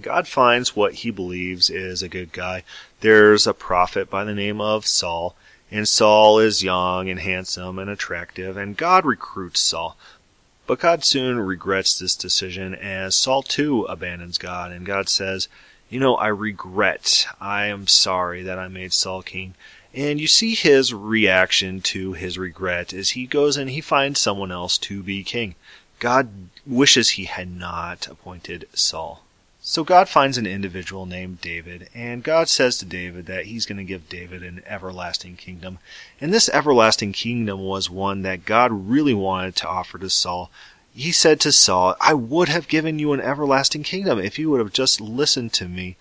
God 0.00 0.26
finds 0.26 0.74
what 0.74 0.94
he 0.94 1.10
believes 1.10 1.70
is 1.70 2.02
a 2.02 2.08
good 2.08 2.32
guy. 2.32 2.64
There's 3.00 3.46
a 3.46 3.54
prophet 3.54 4.10
by 4.10 4.24
the 4.24 4.34
name 4.34 4.60
of 4.60 4.86
Saul 4.86 5.36
and 5.74 5.88
Saul 5.88 6.38
is 6.38 6.62
young 6.62 7.08
and 7.08 7.18
handsome 7.18 7.80
and 7.80 7.90
attractive, 7.90 8.56
and 8.56 8.76
God 8.76 9.04
recruits 9.04 9.58
Saul. 9.58 9.96
But 10.68 10.78
God 10.78 11.04
soon 11.04 11.40
regrets 11.40 11.98
this 11.98 12.14
decision 12.14 12.76
as 12.76 13.16
Saul 13.16 13.42
too 13.42 13.82
abandons 13.86 14.38
God, 14.38 14.70
and 14.70 14.86
God 14.86 15.08
says, 15.08 15.48
You 15.90 15.98
know, 15.98 16.14
I 16.14 16.28
regret, 16.28 17.26
I 17.40 17.66
am 17.66 17.88
sorry 17.88 18.44
that 18.44 18.56
I 18.56 18.68
made 18.68 18.92
Saul 18.92 19.22
king. 19.22 19.56
And 19.94 20.20
you 20.20 20.26
see 20.26 20.54
his 20.54 20.92
reaction 20.92 21.80
to 21.82 22.14
his 22.14 22.36
regret 22.36 22.92
as 22.92 23.10
he 23.10 23.26
goes 23.26 23.56
and 23.56 23.70
he 23.70 23.80
finds 23.80 24.20
someone 24.20 24.50
else 24.50 24.76
to 24.78 25.02
be 25.02 25.22
king. 25.22 25.54
God 26.00 26.28
wishes 26.66 27.10
he 27.10 27.24
had 27.24 27.50
not 27.50 28.08
appointed 28.08 28.68
Saul. 28.74 29.22
So 29.66 29.82
God 29.82 30.10
finds 30.10 30.36
an 30.36 30.46
individual 30.46 31.06
named 31.06 31.40
David, 31.40 31.88
and 31.94 32.22
God 32.22 32.50
says 32.50 32.76
to 32.78 32.84
David 32.84 33.24
that 33.26 33.46
he's 33.46 33.64
going 33.64 33.78
to 33.78 33.84
give 33.84 34.10
David 34.10 34.42
an 34.42 34.62
everlasting 34.66 35.36
kingdom. 35.36 35.78
And 36.20 36.34
this 36.34 36.50
everlasting 36.50 37.12
kingdom 37.12 37.60
was 37.60 37.88
one 37.88 38.20
that 38.22 38.44
God 38.44 38.90
really 38.90 39.14
wanted 39.14 39.56
to 39.56 39.68
offer 39.68 39.96
to 39.98 40.10
Saul. 40.10 40.50
He 40.94 41.12
said 41.12 41.40
to 41.40 41.50
Saul, 41.50 41.96
I 41.98 42.12
would 42.12 42.50
have 42.50 42.68
given 42.68 42.98
you 42.98 43.14
an 43.14 43.22
everlasting 43.22 43.84
kingdom 43.84 44.18
if 44.18 44.38
you 44.38 44.50
would 44.50 44.60
have 44.60 44.72
just 44.72 45.00
listened 45.00 45.54
to 45.54 45.66
me. 45.66 45.96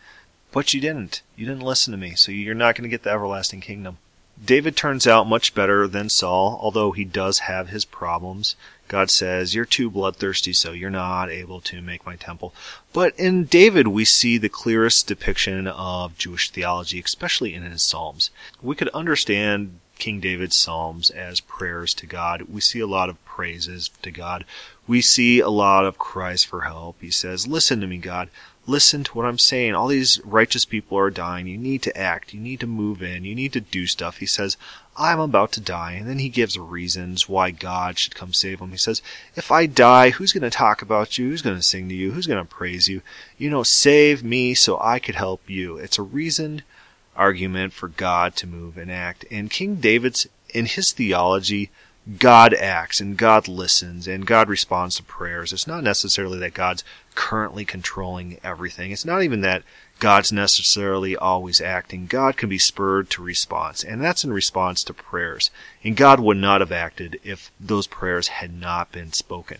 But 0.54 0.72
you 0.72 0.80
didn't. 0.80 1.24
You 1.36 1.48
didn't 1.48 1.64
listen 1.64 1.92
to 1.92 1.98
me, 1.98 2.14
so 2.14 2.32
you're 2.32 2.54
not 2.54 2.76
going 2.76 2.84
to 2.84 2.90
get 2.90 3.02
the 3.02 3.10
everlasting 3.10 3.60
kingdom. 3.60 3.98
David 4.44 4.76
turns 4.76 5.08
out 5.08 5.28
much 5.28 5.56
better 5.56 5.88
than 5.88 6.10
Saul, 6.10 6.60
although 6.62 6.92
he 6.92 7.06
does 7.06 7.40
have 7.40 7.70
his 7.70 7.86
problems. 7.86 8.56
God 8.88 9.10
says, 9.10 9.56
You're 9.56 9.66
too 9.66 9.90
bloodthirsty, 9.90 10.54
so 10.54 10.72
you're 10.72 10.92
not 10.92 11.32
able 11.32 11.60
to 11.62 11.82
make 11.82 12.06
my 12.06 12.16
temple. 12.16 12.54
But 12.94 13.18
in 13.18 13.46
David, 13.46 13.88
we 13.88 14.06
see 14.06 14.38
the 14.38 14.50
clearest 14.50 15.08
depiction 15.08 15.68
of 15.68 16.18
Jewish 16.20 16.52
theology, 16.52 17.02
especially 17.04 17.56
in 17.56 17.64
his 17.64 17.82
Psalms. 17.82 18.30
We 18.62 18.76
could 18.76 18.90
understand 18.90 19.80
King 19.98 20.20
David's 20.20 20.56
Psalms 20.56 21.10
as 21.10 21.40
prayers 21.40 21.96
to 21.96 22.06
God. 22.06 22.44
We 22.44 22.62
see 22.62 22.80
a 22.80 22.88
lot 22.88 23.10
of 23.10 23.24
praises 23.26 23.90
to 24.04 24.12
God. 24.12 24.46
We 24.86 25.02
see 25.02 25.40
a 25.40 25.50
lot 25.50 25.86
of 25.86 25.98
cries 25.98 26.44
for 26.44 26.62
help. 26.62 26.98
He 27.02 27.12
says, 27.12 27.48
Listen 27.48 27.82
to 27.82 27.88
me, 27.88 27.98
God 27.98 28.30
listen 28.66 29.04
to 29.04 29.14
what 29.14 29.26
I'm 29.26 29.40
saying. 29.40 29.76
All 29.76 29.88
these 29.88 30.22
righteous 30.24 30.66
people 30.66 30.98
are 30.98 31.10
dying. 31.10 31.48
You 31.48 31.58
need 31.58 31.82
to 31.84 31.98
act. 31.98 32.34
You 32.34 32.40
need 32.40 32.60
to 32.62 32.68
move 32.68 33.04
in. 33.04 33.26
You 33.26 33.36
need 33.36 33.54
to 33.54 33.60
do 33.60 33.88
stuff. 33.88 34.18
He 34.18 34.26
says, 34.26 34.56
I'm 34.96 35.20
about 35.20 35.52
to 35.54 35.62
die. 35.62 35.94
And 35.94 36.08
then 36.08 36.20
he 36.20 36.30
gives 36.30 36.58
reasons 36.58 37.28
why 37.28 37.52
God 37.52 38.00
should 38.00 38.16
come 38.16 38.32
save 38.32 38.60
him. 38.60 38.72
He 38.72 38.78
says, 38.78 39.02
if 39.36 39.52
I 39.52 39.66
die, 39.66 40.12
who's 40.12 40.32
going 40.32 40.44
to 40.44 40.50
talk 40.50 40.82
about 40.82 41.18
you? 41.18 41.30
Who's 41.30 41.42
going 41.42 41.58
to 41.58 41.62
sing 41.62 41.90
to 41.90 41.96
you? 41.96 42.12
Who's 42.12 42.28
going 42.28 42.44
to 42.44 42.50
praise 42.50 42.88
you? 42.88 43.02
You 43.38 43.50
know, 43.50 43.64
save 43.64 44.24
me 44.24 44.54
so 44.54 44.80
I 44.80 45.00
could 45.00 45.16
help 45.16 45.50
you. 45.50 45.78
It's 45.78 45.98
a 45.98 46.04
reasoned 46.04 46.64
argument 47.16 47.74
for 47.74 47.90
God 47.90 48.36
to 48.38 48.48
move 48.48 48.78
and 48.78 48.92
act. 48.92 49.26
And 49.30 49.50
King 49.50 49.76
David's, 49.76 50.28
in 50.54 50.68
his 50.68 50.92
theology, 50.92 51.70
God 52.20 52.54
acts 52.54 53.00
and 53.00 53.18
God 53.18 53.48
listens 53.48 54.08
and 54.08 54.26
God 54.26 54.50
responds 54.50 54.98
to 54.98 55.04
prayers. 55.04 55.54
It's 55.54 55.68
not 55.68 55.84
necessarily 55.84 56.38
that 56.40 56.54
God's 56.54 56.84
currently 57.16 57.64
controlling 57.64 58.40
everything. 58.44 58.92
It's 58.92 59.06
not 59.06 59.24
even 59.24 59.42
that 59.42 59.64
God's 60.00 60.34
necessarily 60.34 61.16
always 61.16 61.62
acting. 61.62 62.08
God 62.08 62.36
can 62.36 62.50
be 62.50 62.58
spurred 62.58 63.10
to 63.12 63.24
response, 63.24 63.86
and 63.86 64.04
that's 64.04 64.26
in 64.26 64.34
response 64.34 64.84
to 64.84 64.94
prayers. 64.94 65.50
And 65.82 65.96
God 65.96 66.20
would 66.20 66.36
not 66.36 66.60
have 66.60 66.74
acted 66.74 67.22
if 67.24 67.52
those 67.58 67.88
prayers 67.88 68.28
had 68.28 68.54
not 68.54 68.92
been 68.92 69.14
spoken. 69.14 69.60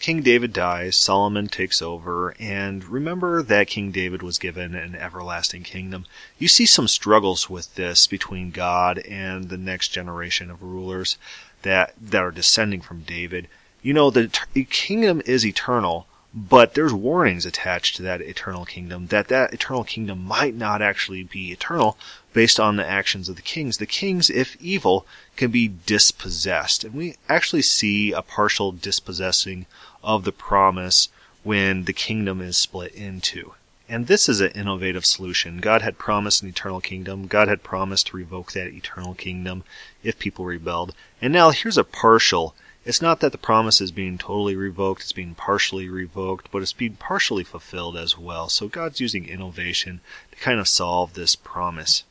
King 0.00 0.22
David 0.22 0.52
dies, 0.52 0.96
Solomon 0.96 1.48
takes 1.48 1.82
over, 1.82 2.36
and 2.38 2.84
remember 2.84 3.42
that 3.42 3.66
King 3.66 3.90
David 3.90 4.22
was 4.22 4.38
given 4.38 4.76
an 4.76 4.94
everlasting 4.94 5.64
kingdom. 5.64 6.06
You 6.38 6.46
see 6.46 6.66
some 6.66 6.86
struggles 6.86 7.50
with 7.50 7.74
this 7.74 8.06
between 8.06 8.52
God 8.52 9.00
and 9.00 9.48
the 9.48 9.58
next 9.58 9.88
generation 9.88 10.52
of 10.52 10.62
rulers 10.62 11.18
that 11.62 11.94
that 12.00 12.22
are 12.22 12.30
descending 12.30 12.80
from 12.80 13.02
David. 13.02 13.48
You 13.82 13.94
know, 13.94 14.10
the, 14.10 14.30
the 14.52 14.64
kingdom 14.64 15.22
is 15.24 15.46
eternal, 15.46 16.06
but 16.34 16.74
there's 16.74 16.92
warnings 16.92 17.46
attached 17.46 17.96
to 17.96 18.02
that 18.02 18.20
eternal 18.20 18.64
kingdom 18.64 19.06
that 19.08 19.28
that 19.28 19.52
eternal 19.52 19.84
kingdom 19.84 20.24
might 20.24 20.54
not 20.54 20.82
actually 20.82 21.22
be 21.22 21.52
eternal 21.52 21.96
based 22.32 22.60
on 22.60 22.76
the 22.76 22.86
actions 22.86 23.28
of 23.28 23.36
the 23.36 23.42
kings. 23.42 23.78
The 23.78 23.86
kings, 23.86 24.30
if 24.30 24.56
evil, 24.60 25.06
can 25.36 25.50
be 25.50 25.72
dispossessed. 25.86 26.84
And 26.84 26.94
we 26.94 27.16
actually 27.28 27.62
see 27.62 28.12
a 28.12 28.22
partial 28.22 28.72
dispossessing 28.72 29.66
of 30.02 30.24
the 30.24 30.32
promise 30.32 31.08
when 31.42 31.84
the 31.84 31.92
kingdom 31.92 32.40
is 32.40 32.56
split 32.56 32.94
into. 32.94 33.54
And 33.90 34.06
this 34.06 34.28
is 34.28 34.42
an 34.42 34.50
innovative 34.50 35.06
solution. 35.06 35.58
God 35.58 35.80
had 35.80 35.96
promised 35.96 36.42
an 36.42 36.48
eternal 36.50 36.80
kingdom. 36.80 37.26
God 37.26 37.48
had 37.48 37.62
promised 37.62 38.08
to 38.08 38.18
revoke 38.18 38.52
that 38.52 38.68
eternal 38.68 39.14
kingdom 39.14 39.64
if 40.02 40.18
people 40.18 40.44
rebelled. 40.44 40.94
And 41.22 41.32
now 41.32 41.50
here's 41.50 41.78
a 41.78 41.84
partial. 41.84 42.54
It's 42.84 43.00
not 43.00 43.20
that 43.20 43.32
the 43.32 43.38
promise 43.38 43.80
is 43.80 43.90
being 43.90 44.18
totally 44.18 44.56
revoked, 44.56 45.02
it's 45.02 45.12
being 45.12 45.34
partially 45.34 45.88
revoked, 45.88 46.50
but 46.50 46.62
it's 46.62 46.72
being 46.72 46.96
partially 46.96 47.44
fulfilled 47.44 47.96
as 47.96 48.16
well. 48.18 48.48
So 48.48 48.68
God's 48.68 49.00
using 49.00 49.26
innovation 49.26 50.00
to 50.32 50.38
kind 50.38 50.60
of 50.60 50.68
solve 50.68 51.14
this 51.14 51.34
promise. 51.34 52.04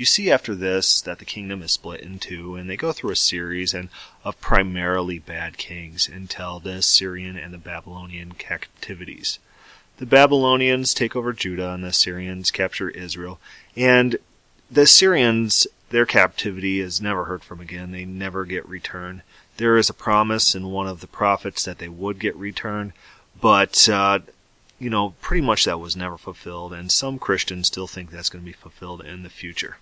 you 0.00 0.06
see 0.06 0.30
after 0.30 0.54
this 0.54 1.02
that 1.02 1.18
the 1.18 1.26
kingdom 1.26 1.62
is 1.62 1.72
split 1.72 2.00
in 2.00 2.18
two, 2.18 2.56
and 2.56 2.70
they 2.70 2.76
go 2.76 2.90
through 2.90 3.10
a 3.10 3.16
series 3.16 3.74
and 3.74 3.90
of 4.24 4.40
primarily 4.40 5.18
bad 5.18 5.58
kings 5.58 6.08
until 6.08 6.58
the 6.58 6.76
Assyrian 6.76 7.36
and 7.36 7.52
the 7.52 7.58
Babylonian 7.58 8.32
captivities. 8.32 9.38
The 10.00 10.06
Babylonians 10.06 10.94
take 10.94 11.14
over 11.14 11.34
Judah, 11.34 11.72
and 11.72 11.84
the 11.84 11.88
Assyrians 11.88 12.50
capture 12.50 12.88
Israel. 12.88 13.38
And 13.76 14.16
the 14.70 14.82
Assyrians, 14.82 15.66
their 15.90 16.06
captivity 16.06 16.80
is 16.80 17.02
never 17.02 17.26
heard 17.26 17.44
from 17.44 17.60
again. 17.60 17.90
They 17.90 18.06
never 18.06 18.46
get 18.46 18.66
returned. 18.66 19.20
There 19.58 19.76
is 19.76 19.90
a 19.90 19.94
promise 19.94 20.54
in 20.54 20.70
one 20.70 20.86
of 20.88 21.02
the 21.02 21.06
prophets 21.06 21.66
that 21.66 21.76
they 21.76 21.88
would 21.88 22.18
get 22.18 22.34
returned, 22.34 22.94
but 23.38 23.90
uh, 23.90 24.20
you 24.78 24.88
know, 24.88 25.10
pretty 25.20 25.42
much 25.42 25.66
that 25.66 25.78
was 25.78 25.94
never 25.94 26.16
fulfilled, 26.16 26.72
and 26.72 26.90
some 26.90 27.18
Christians 27.18 27.66
still 27.66 27.86
think 27.86 28.10
that's 28.10 28.30
going 28.30 28.42
to 28.42 28.50
be 28.50 28.54
fulfilled 28.54 29.04
in 29.04 29.22
the 29.22 29.28
future. 29.28 29.76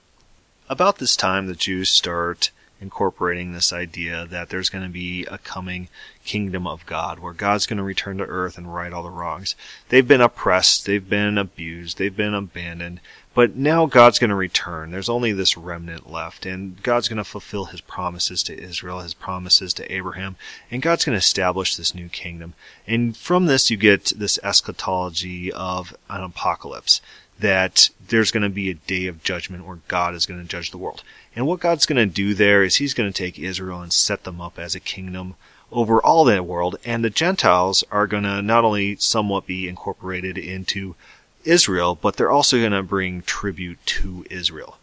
About 0.69 0.99
this 0.99 1.15
time, 1.15 1.47
the 1.47 1.55
Jews 1.55 1.91
start 1.91 2.51
incorporating 2.81 3.53
this 3.53 3.73
idea 3.73 4.27
that 4.27 4.49
there's 4.49 4.69
going 4.69 4.85
to 4.85 4.91
be 4.91 5.25
a 5.27 5.38
coming 5.38 5.88
kingdom 6.25 6.67
of 6.67 6.87
God 6.87 7.19
where 7.19 7.33
God's 7.33 7.67
going 7.67 7.79
to 7.79 7.83
return 7.83 8.19
to 8.19 8.25
earth 8.25 8.57
and 8.57 8.73
right 8.73 8.93
all 8.93 9.03
the 9.03 9.11
wrongs. 9.11 9.57
They've 9.88 10.07
been 10.07 10.21
oppressed, 10.21 10.87
they've 10.87 11.09
been 11.09 11.38
abused, 11.38 11.99
they've 11.99 12.17
been 12.17 12.35
abandoned, 12.35 13.01
but 13.35 13.57
now 13.57 13.87
God's 13.87 14.19
going 14.19 14.31
to 14.31 14.37
return. 14.37 14.91
There's 14.91 15.09
only 15.09 15.33
this 15.33 15.57
remnant 15.57 16.11
left, 16.11 16.45
and 16.45 16.83
God's 16.83 17.09
going 17.09 17.19
to 17.19 17.25
fulfill 17.25 17.67
his 17.67 17.81
promises 17.81 18.43
to 18.45 18.61
Israel, 18.61 19.01
his 19.01 19.14
promises 19.14 19.73
to 19.75 19.93
Abraham, 19.93 20.37
and 20.71 20.83
God's 20.83 21.05
going 21.05 21.14
to 21.14 21.25
establish 21.25 21.77
this 21.77 21.95
new 21.95 22.09
kingdom. 22.09 22.55
And 22.87 23.17
from 23.17 23.47
this, 23.47 23.71
you 23.71 23.77
get 23.77 24.12
this 24.17 24.38
eschatology 24.43 25.53
of 25.53 25.97
an 26.11 26.23
apocalypse 26.23 27.01
that 27.38 27.90
there's 28.09 28.31
going 28.31 28.42
to 28.42 28.48
be 28.48 28.70
a 28.70 28.74
day 28.74 29.07
of 29.07 29.22
judgment 29.22 29.66
where 29.66 29.79
God 29.88 30.14
is 30.14 30.27
going 30.27 30.40
to 30.40 30.46
judge 30.46 30.70
the 30.70 30.79
world. 30.79 31.03
And 31.37 31.46
what 31.46 31.61
God's 31.61 31.87
going 31.87 31.96
to 31.96 32.12
do 32.12 32.35
there 32.35 32.62
is 32.62 32.77
he's 32.77 32.94
going 32.94 33.11
to 33.11 33.16
take 33.16 33.38
Israel 33.38 33.81
and 33.81 33.92
set 33.92 34.24
them 34.24 34.40
up 34.40 34.59
as 34.59 34.74
a 34.74 34.81
kingdom 34.81 35.37
over 35.70 36.03
all 36.03 36.24
that 36.24 36.46
world. 36.46 36.77
And 36.85 37.05
the 37.05 37.11
Gentiles 37.11 37.85
are 37.90 38.07
going 38.07 38.24
to 38.24 38.42
not 38.42 38.64
only 38.64 38.96
somewhat 38.96 39.46
be 39.46 39.68
incorporated 39.68 40.38
into 40.38 40.96
Israel, 41.44 41.94
but 42.01 42.16
they're 42.16 42.31
also 42.31 42.59
going 42.59 42.72
to 42.72 42.83
bring 42.83 43.22
tribute 43.22 43.79
to 43.87 44.24
Israel. 44.31 44.78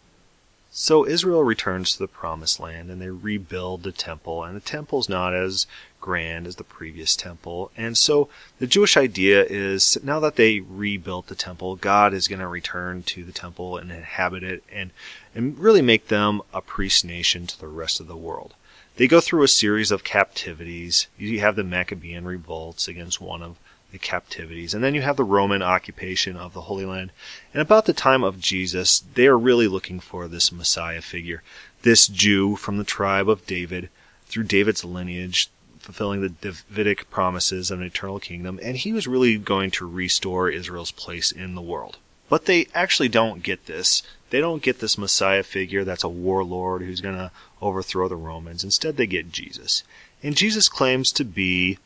So 0.78 1.06
Israel 1.06 1.42
returns 1.42 1.92
to 1.92 2.00
the 2.00 2.06
promised 2.06 2.60
land 2.60 2.90
and 2.90 3.00
they 3.00 3.08
rebuild 3.08 3.82
the 3.82 3.92
temple, 3.92 4.44
and 4.44 4.54
the 4.54 4.60
temple's 4.60 5.08
not 5.08 5.32
as 5.32 5.66
grand 6.02 6.46
as 6.46 6.56
the 6.56 6.64
previous 6.64 7.16
temple. 7.16 7.70
And 7.78 7.96
so 7.96 8.28
the 8.58 8.66
Jewish 8.66 8.94
idea 8.94 9.42
is 9.42 9.96
now 10.04 10.20
that 10.20 10.36
they 10.36 10.60
rebuilt 10.60 11.28
the 11.28 11.34
temple, 11.34 11.76
God 11.76 12.12
is 12.12 12.28
going 12.28 12.40
to 12.40 12.46
return 12.46 13.02
to 13.04 13.24
the 13.24 13.32
temple 13.32 13.78
and 13.78 13.90
inhabit 13.90 14.42
it 14.42 14.64
and, 14.70 14.90
and 15.34 15.58
really 15.58 15.80
make 15.80 16.08
them 16.08 16.42
a 16.52 16.60
priest 16.60 17.06
nation 17.06 17.46
to 17.46 17.58
the 17.58 17.68
rest 17.68 17.98
of 17.98 18.06
the 18.06 18.14
world. 18.14 18.52
They 18.96 19.08
go 19.08 19.22
through 19.22 19.44
a 19.44 19.48
series 19.48 19.90
of 19.90 20.04
captivities. 20.04 21.06
You 21.16 21.40
have 21.40 21.56
the 21.56 21.64
Maccabean 21.64 22.26
revolts 22.26 22.86
against 22.86 23.18
one 23.18 23.42
of 23.42 23.56
the 23.96 24.06
captivities. 24.06 24.74
And 24.74 24.84
then 24.84 24.94
you 24.94 25.00
have 25.00 25.16
the 25.16 25.24
Roman 25.24 25.62
occupation 25.62 26.36
of 26.36 26.52
the 26.52 26.62
Holy 26.62 26.84
Land. 26.84 27.12
And 27.54 27.62
about 27.62 27.86
the 27.86 27.94
time 27.94 28.22
of 28.22 28.40
Jesus, 28.40 29.00
they 29.14 29.26
are 29.26 29.38
really 29.38 29.68
looking 29.68 30.00
for 30.00 30.28
this 30.28 30.52
Messiah 30.52 31.00
figure. 31.00 31.42
This 31.80 32.06
Jew 32.06 32.56
from 32.56 32.76
the 32.76 32.84
tribe 32.84 33.26
of 33.26 33.46
David, 33.46 33.88
through 34.26 34.44
David's 34.44 34.84
lineage, 34.84 35.48
fulfilling 35.78 36.20
the 36.20 36.28
Davidic 36.28 37.08
promises 37.08 37.70
of 37.70 37.80
an 37.80 37.86
eternal 37.86 38.20
kingdom, 38.20 38.60
and 38.62 38.76
he 38.76 38.92
was 38.92 39.06
really 39.06 39.38
going 39.38 39.70
to 39.70 39.88
restore 39.88 40.50
Israel's 40.50 40.90
place 40.90 41.32
in 41.32 41.54
the 41.54 41.62
world. 41.62 41.96
But 42.28 42.44
they 42.44 42.66
actually 42.74 43.08
don't 43.08 43.42
get 43.42 43.64
this. 43.64 44.02
They 44.28 44.40
don't 44.40 44.62
get 44.62 44.80
this 44.80 44.98
Messiah 44.98 45.42
figure 45.42 45.84
that's 45.84 46.04
a 46.04 46.08
warlord 46.08 46.82
who's 46.82 47.00
going 47.00 47.16
to 47.16 47.30
overthrow 47.62 48.08
the 48.08 48.16
Romans. 48.16 48.62
Instead, 48.62 48.96
they 48.96 49.06
get 49.06 49.32
Jesus. 49.32 49.84
And 50.22 50.36
Jesus 50.36 50.68
claims 50.68 51.12
to 51.12 51.24
be 51.24 51.78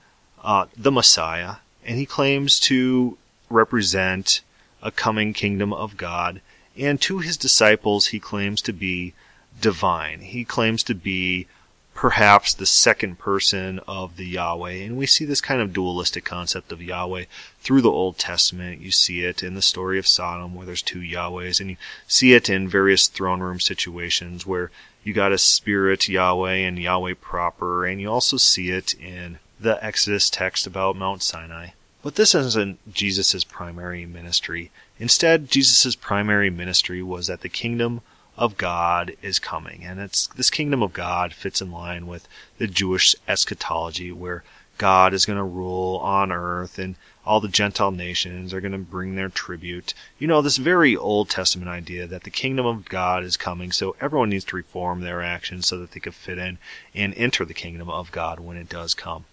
uh, 0.42 0.66
the 0.76 0.90
Messiah, 0.90 1.56
and 1.84 1.98
he 1.98 2.06
claims 2.06 2.60
to 2.60 3.16
represent 3.48 4.42
a 4.82 4.90
coming 4.90 5.32
kingdom 5.32 5.72
of 5.72 5.96
God. 5.96 6.40
And 6.76 7.00
to 7.02 7.18
his 7.18 7.36
disciples, 7.36 8.08
he 8.08 8.20
claims 8.20 8.62
to 8.62 8.72
be 8.72 9.14
divine. 9.60 10.20
He 10.20 10.44
claims 10.44 10.82
to 10.84 10.94
be 10.94 11.46
perhaps 11.94 12.54
the 12.54 12.64
second 12.64 13.18
person 13.18 13.78
of 13.86 14.16
the 14.16 14.24
Yahweh. 14.24 14.72
And 14.72 14.96
we 14.96 15.04
see 15.04 15.26
this 15.26 15.42
kind 15.42 15.60
of 15.60 15.74
dualistic 15.74 16.24
concept 16.24 16.72
of 16.72 16.80
Yahweh 16.80 17.24
through 17.60 17.82
the 17.82 17.90
Old 17.90 18.16
Testament. 18.16 18.80
You 18.80 18.90
see 18.90 19.24
it 19.24 19.42
in 19.42 19.54
the 19.54 19.60
story 19.60 19.98
of 19.98 20.06
Sodom 20.06 20.54
where 20.54 20.64
there's 20.64 20.80
two 20.80 21.00
Yahwehs, 21.00 21.60
and 21.60 21.68
you 21.68 21.76
see 22.06 22.32
it 22.32 22.48
in 22.48 22.68
various 22.68 23.06
throne 23.06 23.40
room 23.40 23.60
situations 23.60 24.46
where 24.46 24.70
you 25.04 25.12
got 25.12 25.32
a 25.32 25.38
spirit 25.38 26.08
Yahweh 26.08 26.54
and 26.54 26.78
Yahweh 26.78 27.14
proper, 27.20 27.84
and 27.84 28.00
you 28.00 28.10
also 28.10 28.38
see 28.38 28.70
it 28.70 28.94
in 28.94 29.38
the 29.60 29.82
Exodus 29.84 30.30
text 30.30 30.66
about 30.66 30.96
Mount 30.96 31.22
Sinai. 31.22 31.70
But 32.02 32.14
this 32.14 32.34
isn't 32.34 32.78
Jesus' 32.92 33.44
primary 33.44 34.06
ministry. 34.06 34.70
Instead, 34.98 35.50
Jesus' 35.50 35.94
primary 35.94 36.48
ministry 36.48 37.02
was 37.02 37.26
that 37.26 37.42
the 37.42 37.48
kingdom 37.50 38.00
of 38.38 38.56
God 38.56 39.14
is 39.20 39.38
coming. 39.38 39.84
And 39.84 40.00
it's, 40.00 40.26
this 40.28 40.48
kingdom 40.50 40.82
of 40.82 40.94
God 40.94 41.34
fits 41.34 41.60
in 41.60 41.70
line 41.70 42.06
with 42.06 42.26
the 42.56 42.66
Jewish 42.66 43.14
eschatology 43.28 44.10
where 44.10 44.44
God 44.78 45.12
is 45.12 45.26
going 45.26 45.36
to 45.36 45.44
rule 45.44 45.98
on 45.98 46.32
earth 46.32 46.78
and 46.78 46.96
all 47.26 47.38
the 47.38 47.48
Gentile 47.48 47.90
nations 47.90 48.54
are 48.54 48.62
going 48.62 48.72
to 48.72 48.78
bring 48.78 49.14
their 49.14 49.28
tribute. 49.28 49.92
You 50.18 50.26
know, 50.26 50.40
this 50.40 50.56
very 50.56 50.96
Old 50.96 51.28
Testament 51.28 51.68
idea 51.68 52.06
that 52.06 52.22
the 52.22 52.30
kingdom 52.30 52.64
of 52.64 52.88
God 52.88 53.22
is 53.22 53.36
coming, 53.36 53.72
so 53.72 53.94
everyone 54.00 54.30
needs 54.30 54.46
to 54.46 54.56
reform 54.56 55.02
their 55.02 55.20
actions 55.20 55.66
so 55.66 55.78
that 55.78 55.90
they 55.90 56.00
can 56.00 56.12
fit 56.12 56.38
in 56.38 56.56
and 56.94 57.12
enter 57.14 57.44
the 57.44 57.52
kingdom 57.52 57.90
of 57.90 58.10
God 58.10 58.40
when 58.40 58.56
it 58.56 58.70
does 58.70 58.94
come. 58.94 59.26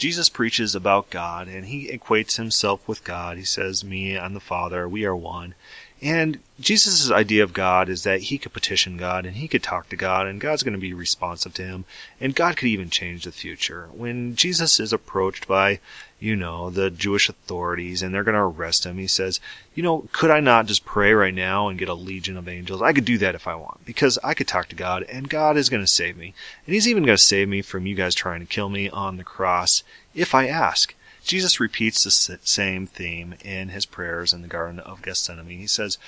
Jesus 0.00 0.30
preaches 0.30 0.74
about 0.74 1.10
God 1.10 1.46
and 1.46 1.66
he 1.66 1.88
equates 1.88 2.38
himself 2.38 2.88
with 2.88 3.04
God. 3.04 3.36
He 3.36 3.44
says, 3.44 3.84
Me 3.84 4.16
and 4.16 4.34
the 4.34 4.40
Father, 4.40 4.88
we 4.88 5.04
are 5.04 5.14
one. 5.14 5.54
And 6.02 6.38
Jesus' 6.58 7.10
idea 7.10 7.42
of 7.42 7.52
God 7.52 7.88
is 7.88 8.04
that 8.04 8.22
he 8.22 8.38
could 8.38 8.52
petition 8.52 8.96
God 8.96 9.26
and 9.26 9.36
he 9.36 9.48
could 9.48 9.62
talk 9.62 9.88
to 9.90 9.96
God 9.96 10.26
and 10.26 10.40
God's 10.40 10.62
going 10.62 10.74
to 10.74 10.80
be 10.80 10.94
responsive 10.94 11.52
to 11.54 11.62
him 11.62 11.84
and 12.20 12.34
God 12.34 12.56
could 12.56 12.68
even 12.68 12.88
change 12.88 13.24
the 13.24 13.32
future. 13.32 13.88
When 13.92 14.34
Jesus 14.34 14.80
is 14.80 14.92
approached 14.92 15.46
by 15.46 15.80
you 16.20 16.36
know, 16.36 16.68
the 16.68 16.90
Jewish 16.90 17.28
authorities 17.28 18.02
and 18.02 18.14
they're 18.14 18.24
going 18.24 18.34
to 18.34 18.40
arrest 18.40 18.84
him. 18.84 18.98
He 18.98 19.06
says, 19.06 19.40
you 19.74 19.82
know, 19.82 20.06
could 20.12 20.30
I 20.30 20.40
not 20.40 20.66
just 20.66 20.84
pray 20.84 21.12
right 21.14 21.34
now 21.34 21.68
and 21.68 21.78
get 21.78 21.88
a 21.88 21.94
legion 21.94 22.36
of 22.36 22.46
angels? 22.46 22.82
I 22.82 22.92
could 22.92 23.06
do 23.06 23.18
that 23.18 23.34
if 23.34 23.48
I 23.48 23.54
want 23.54 23.84
because 23.86 24.18
I 24.22 24.34
could 24.34 24.46
talk 24.46 24.68
to 24.68 24.76
God 24.76 25.02
and 25.04 25.30
God 25.30 25.56
is 25.56 25.70
going 25.70 25.82
to 25.82 25.90
save 25.90 26.16
me. 26.16 26.34
And 26.66 26.74
he's 26.74 26.86
even 26.86 27.04
going 27.04 27.16
to 27.16 27.22
save 27.22 27.48
me 27.48 27.62
from 27.62 27.86
you 27.86 27.94
guys 27.94 28.14
trying 28.14 28.40
to 28.40 28.46
kill 28.46 28.68
me 28.68 28.90
on 28.90 29.16
the 29.16 29.24
cross 29.24 29.82
if 30.14 30.34
I 30.34 30.46
ask. 30.46 30.94
Jesus 31.24 31.60
repeats 31.60 32.04
the 32.04 32.38
same 32.42 32.86
theme 32.86 33.34
in 33.44 33.68
his 33.68 33.86
prayers 33.86 34.32
in 34.32 34.42
the 34.42 34.48
Garden 34.48 34.80
of 34.80 35.02
Gethsemane. 35.02 35.58
He 35.58 35.66
says, 35.66 35.98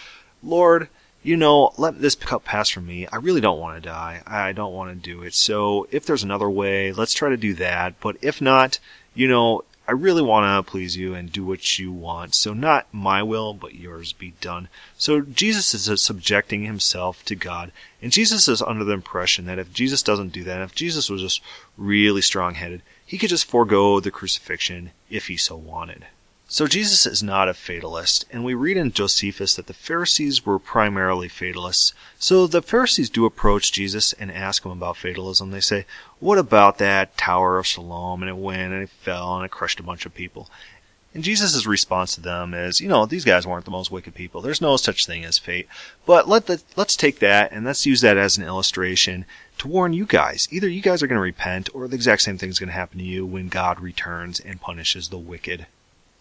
Lord, 0.43 0.89
you 1.23 1.37
know, 1.37 1.73
let 1.79 2.01
this 2.01 2.15
cup 2.15 2.45
pass 2.45 2.69
from 2.69 2.87
me. 2.87 3.07
I 3.07 3.17
really 3.17 3.41
don't 3.41 3.61
want 3.61 3.77
to 3.77 3.89
die. 3.89 4.23
I 4.27 4.53
don't 4.53 4.75
want 4.75 4.91
to 4.91 5.11
do 5.11 5.23
it. 5.23 5.35
So 5.35 5.87
if 5.91 6.05
there's 6.05 6.25
another 6.25 6.51
way, 6.51 6.93
let's 6.93 7.15
try 7.15 7.29
to 7.29 7.37
do 7.37 7.55
that. 7.55 8.01
But 8.01 8.17
if 8.23 8.41
not, 8.41 8.81
you 9.15 9.29
know, 9.29 9.63
I 9.87 9.93
really 9.93 10.23
want 10.23 10.67
to 10.67 10.71
please 10.71 10.97
you 10.97 11.15
and 11.15 11.31
do 11.31 11.45
what 11.45 11.79
you 11.79 11.93
want. 11.93 12.35
So 12.35 12.55
not 12.55 12.87
my 12.93 13.23
will, 13.23 13.53
but 13.53 13.75
yours 13.75 14.13
be 14.13 14.33
done. 14.41 14.69
So 14.97 15.21
Jesus 15.21 15.75
is 15.75 15.91
uh, 15.91 15.97
subjecting 15.97 16.65
himself 16.65 17.25
to 17.25 17.35
God. 17.35 17.73
And 18.01 18.13
Jesus 18.13 18.49
is 18.49 18.63
under 18.63 18.85
the 18.85 18.93
impression 18.93 19.47
that 19.47 19.59
if 19.59 19.73
Jesus 19.73 20.03
doesn't 20.03 20.33
do 20.33 20.45
that, 20.45 20.63
if 20.63 20.75
Jesus 20.75 21.11
was 21.11 21.21
just 21.21 21.43
really 21.77 22.23
strong 22.23 22.55
headed, 22.55 22.83
he 23.13 23.19
could 23.19 23.29
just 23.29 23.45
forego 23.45 24.01
the 24.01 24.11
crucifixion 24.11 24.91
if 25.11 25.27
he 25.27 25.37
so 25.37 25.55
wanted. 25.55 26.07
So 26.49 26.67
Jesus 26.67 27.05
is 27.05 27.23
not 27.23 27.47
a 27.47 27.53
fatalist, 27.53 28.25
and 28.31 28.43
we 28.43 28.55
read 28.55 28.79
in 28.79 28.91
Josephus 28.91 29.55
that 29.55 29.67
the 29.67 29.75
Pharisees 29.75 30.47
were 30.47 30.59
primarily 30.59 31.29
fatalists. 31.29 31.93
So 32.19 32.47
the 32.47 32.63
Pharisees 32.63 33.11
do 33.11 33.27
approach 33.27 33.71
Jesus 33.71 34.15
and 34.15 34.33
ask 34.33 34.65
him 34.65 34.73
about 34.73 34.97
fatalism. 34.97 35.51
They 35.51 35.61
say, 35.61 35.85
what 36.21 36.39
about 36.39 36.79
that 36.79 37.19
Tower 37.19 37.59
of 37.59 37.67
Siloam? 37.67 38.23
And 38.23 38.31
it 38.31 38.39
went 38.39 38.73
and 38.73 38.83
it 38.83 38.89
fell 38.89 39.37
and 39.37 39.45
it 39.45 39.51
crushed 39.51 39.79
a 39.79 39.83
bunch 39.83 40.07
of 40.07 40.15
people. 40.15 40.49
And 41.15 41.23
Jesus' 41.23 41.67
response 41.67 42.15
to 42.15 42.23
them 42.23 42.55
is, 42.55 42.81
you 42.81 42.89
know, 42.89 43.05
these 43.05 43.25
guys 43.25 43.47
weren't 43.47 43.67
the 43.67 43.71
most 43.71 43.91
wicked 43.91 44.15
people. 44.15 44.41
There's 44.41 44.63
no 44.63 44.77
such 44.79 45.07
thing 45.07 45.25
as 45.25 45.39
fate. 45.39 45.69
But 46.07 46.27
let 46.27 46.47
the, 46.47 46.63
let's 46.75 46.97
take 46.97 47.19
that 47.19 47.53
and 47.53 47.67
let's 47.67 47.85
use 47.85 48.01
that 48.01 48.17
as 48.17 48.39
an 48.39 48.45
illustration 48.45 49.27
to 49.59 49.69
warn 49.69 49.93
you 49.93 50.07
guys. 50.07 50.49
Either 50.51 50.69
you 50.69 50.81
guys 50.81 51.03
are 51.03 51.07
going 51.07 51.19
to 51.19 51.23
repent 51.23 51.69
or 51.75 51.87
the 51.87 51.97
exact 51.97 52.23
same 52.23 52.39
thing 52.39 52.49
is 52.49 52.59
going 52.59 52.69
to 52.69 52.75
happen 52.75 52.99
to 52.99 53.05
you 53.05 53.27
when 53.27 53.49
God 53.49 53.79
returns 53.81 54.41
and 54.41 54.61
punishes 54.61 55.09
the 55.09 55.19
wicked. 55.19 55.67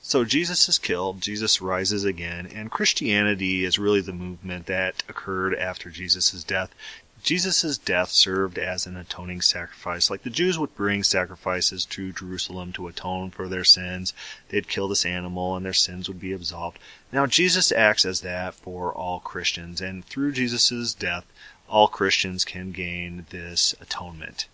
So 0.04 0.25
Jesus 0.25 0.67
is 0.67 0.80
killed, 0.80 1.21
Jesus 1.21 1.62
rises 1.62 2.04
again, 2.04 2.47
and 2.47 2.71
Christianity 2.71 3.63
is 3.63 3.77
really 3.77 4.01
the 4.01 4.12
movement 4.12 4.65
that 4.65 5.04
occurred 5.08 5.54
after 5.54 5.91
Jesus' 5.91 6.43
death. 6.43 6.73
Jesus' 7.24 7.78
death 7.78 8.10
served 8.10 8.58
as 8.58 8.86
an 8.86 8.98
atoning 8.98 9.42
sacrifice. 9.42 10.10
Like 10.10 10.24
the 10.24 10.30
Jews 10.30 10.58
would 10.58 10.76
bring 10.76 11.04
sacrifices 11.04 11.86
to 11.86 12.12
Jerusalem 12.12 12.74
to 12.74 12.88
atone 12.88 13.32
for 13.32 13.48
their 13.48 13.64
sins. 13.64 14.14
They'd 14.50 14.68
kill 14.68 14.88
this 14.88 15.06
animal 15.06 15.56
and 15.56 15.66
their 15.66 15.74
sins 15.74 16.08
would 16.08 16.20
be 16.20 16.34
absolved. 16.34 16.80
Now 17.12 17.26
Jesus 17.26 17.72
acts 17.72 18.06
as 18.06 18.22
that 18.22 18.54
for 18.56 18.94
all 18.94 19.20
Christians, 19.20 19.82
and 19.82 20.04
through 20.06 20.34
Jesus' 20.34 20.94
death, 20.94 21.26
all 21.70 21.88
Christians 21.88 22.44
can 22.44 22.72
gain 22.72 23.26
this 23.30 23.74
atonement. 23.80 24.48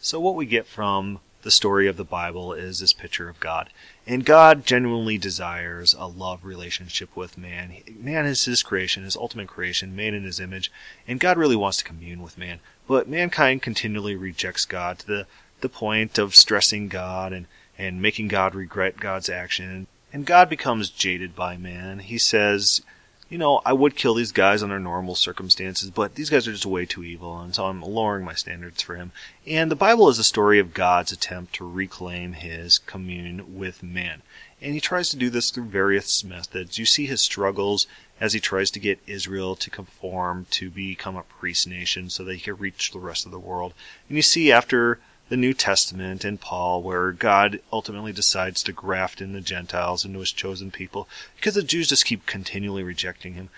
So 0.00 0.20
what 0.20 0.34
we 0.34 0.46
get 0.46 0.66
from 0.66 1.20
the 1.44 1.50
story 1.50 1.86
of 1.86 1.98
the 1.98 2.04
Bible 2.04 2.54
is 2.54 2.78
this 2.78 2.94
picture 2.94 3.28
of 3.28 3.38
God. 3.38 3.68
And 4.06 4.24
God 4.24 4.64
genuinely 4.64 5.18
desires 5.18 5.94
a 5.96 6.06
love 6.06 6.42
relationship 6.42 7.14
with 7.14 7.36
man. 7.36 7.74
Man 7.98 8.24
is 8.24 8.46
his 8.46 8.62
creation, 8.62 9.04
his 9.04 9.16
ultimate 9.16 9.48
creation, 9.48 9.94
made 9.94 10.14
in 10.14 10.24
his 10.24 10.40
image, 10.40 10.72
and 11.06 11.20
God 11.20 11.36
really 11.36 11.54
wants 11.54 11.76
to 11.78 11.84
commune 11.84 12.22
with 12.22 12.38
man. 12.38 12.60
But 12.88 13.08
mankind 13.08 13.60
continually 13.60 14.16
rejects 14.16 14.64
God 14.64 14.98
to 15.00 15.06
the, 15.06 15.26
the 15.60 15.68
point 15.68 16.18
of 16.18 16.34
stressing 16.34 16.88
God 16.88 17.34
and, 17.34 17.46
and 17.78 18.00
making 18.00 18.28
God 18.28 18.54
regret 18.54 18.96
God's 18.96 19.28
action. 19.28 19.86
And 20.14 20.24
God 20.24 20.48
becomes 20.48 20.88
jaded 20.88 21.36
by 21.36 21.58
man. 21.58 21.98
He 21.98 22.16
says, 22.16 22.80
you 23.28 23.38
know, 23.38 23.60
I 23.64 23.72
would 23.72 23.96
kill 23.96 24.14
these 24.14 24.32
guys 24.32 24.62
under 24.62 24.78
normal 24.78 25.14
circumstances, 25.14 25.90
but 25.90 26.14
these 26.14 26.30
guys 26.30 26.46
are 26.46 26.52
just 26.52 26.66
way 26.66 26.86
too 26.86 27.02
evil, 27.02 27.38
and 27.40 27.54
so 27.54 27.66
I'm 27.66 27.82
lowering 27.82 28.24
my 28.24 28.34
standards 28.34 28.82
for 28.82 28.96
him. 28.96 29.12
And 29.46 29.70
the 29.70 29.76
Bible 29.76 30.08
is 30.08 30.18
a 30.18 30.24
story 30.24 30.58
of 30.58 30.74
God's 30.74 31.12
attempt 31.12 31.54
to 31.54 31.68
reclaim 31.68 32.34
his 32.34 32.78
commune 32.78 33.56
with 33.56 33.82
man. 33.82 34.22
And 34.60 34.74
he 34.74 34.80
tries 34.80 35.10
to 35.10 35.16
do 35.16 35.30
this 35.30 35.50
through 35.50 35.64
various 35.64 36.22
methods. 36.24 36.78
You 36.78 36.86
see 36.86 37.06
his 37.06 37.20
struggles 37.20 37.86
as 38.20 38.32
he 38.32 38.40
tries 38.40 38.70
to 38.70 38.80
get 38.80 39.00
Israel 39.06 39.56
to 39.56 39.70
conform 39.70 40.46
to 40.50 40.70
become 40.70 41.16
a 41.16 41.22
priest 41.22 41.66
nation 41.66 42.10
so 42.10 42.24
that 42.24 42.34
he 42.34 42.40
can 42.40 42.56
reach 42.56 42.92
the 42.92 42.98
rest 42.98 43.26
of 43.26 43.32
the 43.32 43.38
world. 43.38 43.74
And 44.08 44.16
you 44.16 44.22
see 44.22 44.52
after 44.52 45.00
the 45.28 45.36
New 45.36 45.54
Testament 45.54 46.24
and 46.24 46.40
Paul, 46.40 46.82
where 46.82 47.12
God 47.12 47.60
ultimately 47.72 48.12
decides 48.12 48.62
to 48.62 48.72
graft 48.72 49.20
in 49.20 49.32
the 49.32 49.40
Gentiles 49.40 50.04
into 50.04 50.20
his 50.20 50.32
chosen 50.32 50.70
people 50.70 51.08
because 51.36 51.54
the 51.54 51.62
Jews 51.62 51.88
just 51.88 52.04
keep 52.04 52.26
continually 52.26 52.82
rejecting 52.82 53.34
him. 53.34 53.48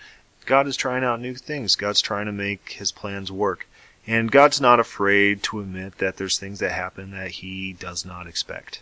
God 0.45 0.67
is 0.67 0.77
trying 0.77 1.03
out 1.03 1.19
new 1.19 1.35
things. 1.35 1.75
God's 1.75 2.01
trying 2.01 2.25
to 2.25 2.31
make 2.31 2.71
his 2.73 2.91
plans 2.91 3.31
work. 3.31 3.67
And 4.07 4.31
God's 4.31 4.61
not 4.61 4.79
afraid 4.79 5.43
to 5.43 5.59
admit 5.59 5.97
that 5.97 6.15
there's 6.15 6.39
things 6.39 6.59
that 6.59 6.71
happen 6.71 7.11
that 7.11 7.31
he 7.31 7.73
does 7.73 8.05
not 8.05 8.25
expect. 8.25 8.81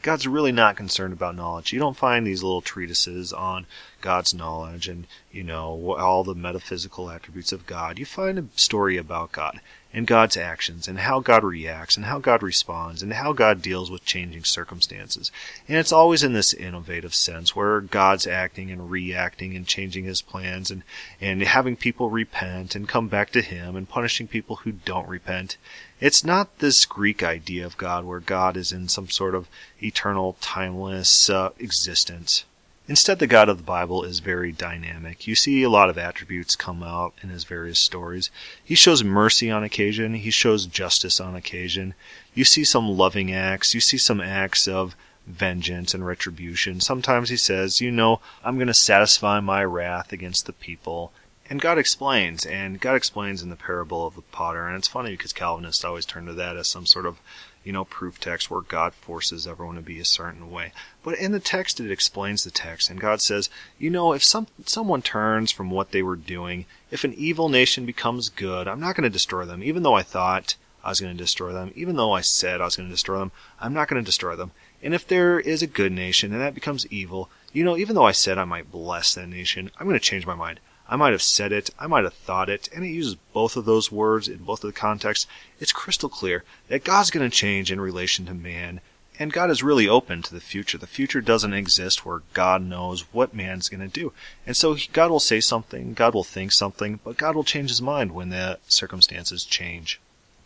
God's 0.00 0.26
really 0.26 0.50
not 0.50 0.76
concerned 0.76 1.12
about 1.12 1.36
knowledge. 1.36 1.72
You 1.72 1.78
don't 1.78 1.96
find 1.96 2.26
these 2.26 2.42
little 2.42 2.62
treatises 2.62 3.32
on 3.32 3.66
God's 4.00 4.32
knowledge 4.32 4.88
and, 4.88 5.06
you 5.30 5.44
know, 5.44 5.94
all 5.96 6.24
the 6.24 6.34
metaphysical 6.34 7.10
attributes 7.10 7.52
of 7.52 7.66
God. 7.66 7.98
You 7.98 8.06
find 8.06 8.38
a 8.38 8.46
story 8.56 8.96
about 8.96 9.30
God 9.30 9.60
and 9.92 10.06
God's 10.06 10.36
actions 10.36 10.88
and 10.88 11.00
how 11.00 11.20
God 11.20 11.44
reacts 11.44 11.96
and 11.96 12.06
how 12.06 12.18
God 12.18 12.42
responds 12.42 13.02
and 13.02 13.12
how 13.12 13.32
God 13.32 13.60
deals 13.60 13.90
with 13.90 14.04
changing 14.04 14.44
circumstances. 14.44 15.30
And 15.68 15.76
it's 15.76 15.92
always 15.92 16.22
in 16.22 16.32
this 16.32 16.54
innovative 16.54 17.14
sense 17.14 17.54
where 17.54 17.80
God's 17.80 18.26
acting 18.26 18.70
and 18.70 18.90
reacting 18.90 19.54
and 19.54 19.66
changing 19.66 20.04
his 20.04 20.22
plans 20.22 20.70
and, 20.70 20.82
and 21.20 21.42
having 21.42 21.76
people 21.76 22.10
repent 22.10 22.74
and 22.74 22.88
come 22.88 23.08
back 23.08 23.30
to 23.32 23.42
him 23.42 23.76
and 23.76 23.88
punishing 23.88 24.28
people 24.28 24.56
who 24.56 24.72
don't 24.72 25.08
repent. 25.08 25.58
It's 26.00 26.24
not 26.24 26.58
this 26.58 26.84
Greek 26.84 27.22
idea 27.22 27.64
of 27.66 27.76
God 27.76 28.04
where 28.04 28.20
God 28.20 28.56
is 28.56 28.72
in 28.72 28.88
some 28.88 29.08
sort 29.08 29.34
of 29.34 29.48
eternal, 29.82 30.36
timeless 30.40 31.28
uh, 31.28 31.50
existence. 31.58 32.44
Instead, 32.92 33.20
the 33.20 33.26
God 33.26 33.48
of 33.48 33.56
the 33.56 33.62
Bible 33.62 34.04
is 34.04 34.20
very 34.20 34.52
dynamic. 34.52 35.26
You 35.26 35.34
see 35.34 35.62
a 35.62 35.70
lot 35.70 35.88
of 35.88 35.96
attributes 35.96 36.54
come 36.54 36.82
out 36.82 37.14
in 37.22 37.30
his 37.30 37.44
various 37.44 37.78
stories. 37.78 38.30
He 38.62 38.74
shows 38.74 39.02
mercy 39.02 39.50
on 39.50 39.64
occasion, 39.64 40.12
he 40.12 40.30
shows 40.30 40.66
justice 40.66 41.18
on 41.18 41.34
occasion. 41.34 41.94
You 42.34 42.44
see 42.44 42.64
some 42.64 42.90
loving 42.90 43.32
acts, 43.32 43.72
you 43.72 43.80
see 43.80 43.96
some 43.96 44.20
acts 44.20 44.68
of 44.68 44.94
vengeance 45.26 45.94
and 45.94 46.06
retribution. 46.06 46.82
Sometimes 46.82 47.30
he 47.30 47.38
says, 47.38 47.80
You 47.80 47.90
know, 47.90 48.20
I'm 48.44 48.56
going 48.56 48.66
to 48.66 48.74
satisfy 48.74 49.40
my 49.40 49.64
wrath 49.64 50.12
against 50.12 50.44
the 50.44 50.52
people. 50.52 51.14
And 51.48 51.62
God 51.62 51.78
explains, 51.78 52.44
and 52.44 52.78
God 52.78 52.96
explains 52.96 53.40
in 53.40 53.48
the 53.48 53.56
parable 53.56 54.06
of 54.06 54.16
the 54.16 54.20
potter. 54.20 54.68
And 54.68 54.76
it's 54.76 54.86
funny 54.86 55.12
because 55.12 55.32
Calvinists 55.32 55.82
always 55.82 56.04
turn 56.04 56.26
to 56.26 56.34
that 56.34 56.58
as 56.58 56.68
some 56.68 56.84
sort 56.84 57.06
of 57.06 57.20
you 57.64 57.72
know, 57.72 57.84
proof 57.84 58.18
text 58.18 58.50
where 58.50 58.60
God 58.60 58.94
forces 58.94 59.46
everyone 59.46 59.76
to 59.76 59.82
be 59.82 60.00
a 60.00 60.04
certain 60.04 60.50
way. 60.50 60.72
But 61.02 61.18
in 61.18 61.32
the 61.32 61.40
text, 61.40 61.80
it 61.80 61.90
explains 61.90 62.44
the 62.44 62.50
text, 62.50 62.90
and 62.90 63.00
God 63.00 63.20
says, 63.20 63.50
you 63.78 63.90
know, 63.90 64.12
if 64.12 64.24
some 64.24 64.46
someone 64.66 65.02
turns 65.02 65.50
from 65.50 65.70
what 65.70 65.90
they 65.90 66.02
were 66.02 66.16
doing, 66.16 66.66
if 66.90 67.04
an 67.04 67.14
evil 67.14 67.48
nation 67.48 67.86
becomes 67.86 68.28
good, 68.28 68.68
I'm 68.68 68.80
not 68.80 68.96
going 68.96 69.04
to 69.04 69.10
destroy 69.10 69.44
them, 69.44 69.62
even 69.62 69.82
though 69.82 69.94
I 69.94 70.02
thought 70.02 70.56
I 70.84 70.88
was 70.88 71.00
going 71.00 71.16
to 71.16 71.22
destroy 71.22 71.52
them, 71.52 71.72
even 71.74 71.96
though 71.96 72.12
I 72.12 72.20
said 72.20 72.60
I 72.60 72.64
was 72.64 72.76
going 72.76 72.88
to 72.88 72.94
destroy 72.94 73.18
them, 73.18 73.32
I'm 73.60 73.72
not 73.72 73.88
going 73.88 74.02
to 74.02 74.06
destroy 74.06 74.34
them. 74.34 74.50
And 74.82 74.94
if 74.94 75.06
there 75.06 75.38
is 75.38 75.62
a 75.62 75.68
good 75.68 75.92
nation 75.92 76.32
and 76.32 76.40
that 76.40 76.54
becomes 76.54 76.86
evil, 76.88 77.30
you 77.52 77.64
know, 77.64 77.76
even 77.76 77.94
though 77.94 78.06
I 78.06 78.12
said 78.12 78.36
I 78.36 78.44
might 78.44 78.72
bless 78.72 79.14
that 79.14 79.28
nation, 79.28 79.70
I'm 79.78 79.86
going 79.86 79.98
to 79.98 80.04
change 80.04 80.26
my 80.26 80.34
mind. 80.34 80.58
I 80.92 80.96
might 80.96 81.12
have 81.12 81.22
said 81.22 81.52
it, 81.52 81.70
I 81.78 81.86
might 81.86 82.04
have 82.04 82.12
thought 82.12 82.50
it, 82.50 82.68
and 82.70 82.84
it 82.84 82.90
uses 82.90 83.14
both 83.32 83.56
of 83.56 83.64
those 83.64 83.90
words 83.90 84.28
in 84.28 84.44
both 84.44 84.62
of 84.62 84.68
the 84.68 84.78
contexts. 84.78 85.26
It's 85.58 85.72
crystal 85.72 86.10
clear 86.10 86.44
that 86.68 86.84
God's 86.84 87.10
going 87.10 87.24
to 87.24 87.34
change 87.34 87.72
in 87.72 87.80
relation 87.80 88.26
to 88.26 88.34
man, 88.34 88.82
and 89.18 89.32
God 89.32 89.48
is 89.48 89.62
really 89.62 89.88
open 89.88 90.20
to 90.20 90.34
the 90.34 90.38
future. 90.38 90.76
The 90.76 90.86
future 90.86 91.22
doesn't 91.22 91.54
exist 91.54 92.04
where 92.04 92.20
God 92.34 92.62
knows 92.62 93.10
what 93.10 93.32
man's 93.32 93.70
going 93.70 93.80
to 93.80 93.88
do. 93.88 94.12
And 94.46 94.54
so 94.54 94.76
God 94.92 95.10
will 95.10 95.18
say 95.18 95.40
something, 95.40 95.94
God 95.94 96.12
will 96.12 96.24
think 96.24 96.52
something, 96.52 97.00
but 97.02 97.16
God 97.16 97.36
will 97.36 97.42
change 97.42 97.70
his 97.70 97.80
mind 97.80 98.12
when 98.12 98.28
the 98.28 98.58
circumstances 98.68 99.46
change. 99.46 99.98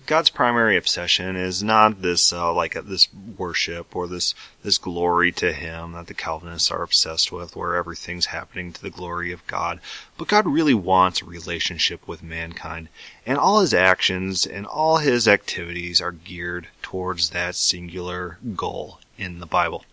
God's 0.06 0.30
primary 0.30 0.76
obsession 0.76 1.34
is 1.34 1.64
not 1.64 2.00
this 2.00 2.32
uh, 2.32 2.52
like 2.54 2.76
uh, 2.76 2.82
this 2.82 3.08
worship 3.12 3.96
or 3.96 4.06
this 4.06 4.34
this 4.62 4.78
glory 4.78 5.32
to 5.32 5.52
Him 5.52 5.92
that 5.92 6.06
the 6.06 6.14
Calvinists 6.14 6.70
are 6.70 6.82
obsessed 6.82 7.32
with, 7.32 7.56
where 7.56 7.74
everything's 7.74 8.26
happening 8.26 8.72
to 8.72 8.80
the 8.80 8.90
glory 8.90 9.32
of 9.32 9.46
God. 9.48 9.80
But 10.16 10.28
God 10.28 10.46
really 10.46 10.74
wants 10.74 11.20
a 11.20 11.24
relationship 11.24 12.06
with 12.06 12.22
mankind, 12.22 12.88
and 13.26 13.36
all 13.36 13.60
His 13.60 13.74
actions 13.74 14.46
and 14.46 14.64
all 14.64 14.98
His 14.98 15.26
activities 15.26 16.00
are 16.00 16.12
geared 16.12 16.68
towards 16.82 17.30
that 17.30 17.56
singular 17.56 18.38
goal 18.54 19.00
in 19.18 19.40
the 19.40 19.46
Bible 19.46 19.84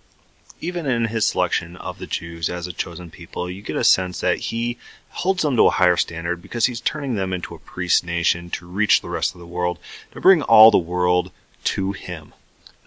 even 0.63 0.85
in 0.85 1.05
his 1.05 1.27
selection 1.27 1.75
of 1.75 1.99
the 1.99 2.07
Jews 2.07 2.49
as 2.49 2.67
a 2.67 2.71
chosen 2.71 3.11
people, 3.11 3.49
you 3.49 3.61
get 3.61 3.75
a 3.75 3.83
sense 3.83 4.21
that 4.21 4.37
he 4.37 4.77
holds 5.13 5.43
them 5.43 5.55
to 5.55 5.67
a 5.67 5.71
higher 5.71 5.97
standard 5.97 6.41
because 6.41 6.65
he's 6.65 6.81
turning 6.81 7.15
them 7.15 7.31
into 7.33 7.53
a 7.53 7.59
priest 7.59 8.03
nation 8.03 8.49
to 8.49 8.67
reach 8.67 9.01
the 9.01 9.09
rest 9.09 9.33
of 9.33 9.39
the 9.39 9.47
world, 9.47 9.77
to 10.11 10.19
bring 10.19 10.41
all 10.41 10.71
the 10.71 10.77
world 10.77 11.31
to 11.63 11.91
him. 11.91 12.33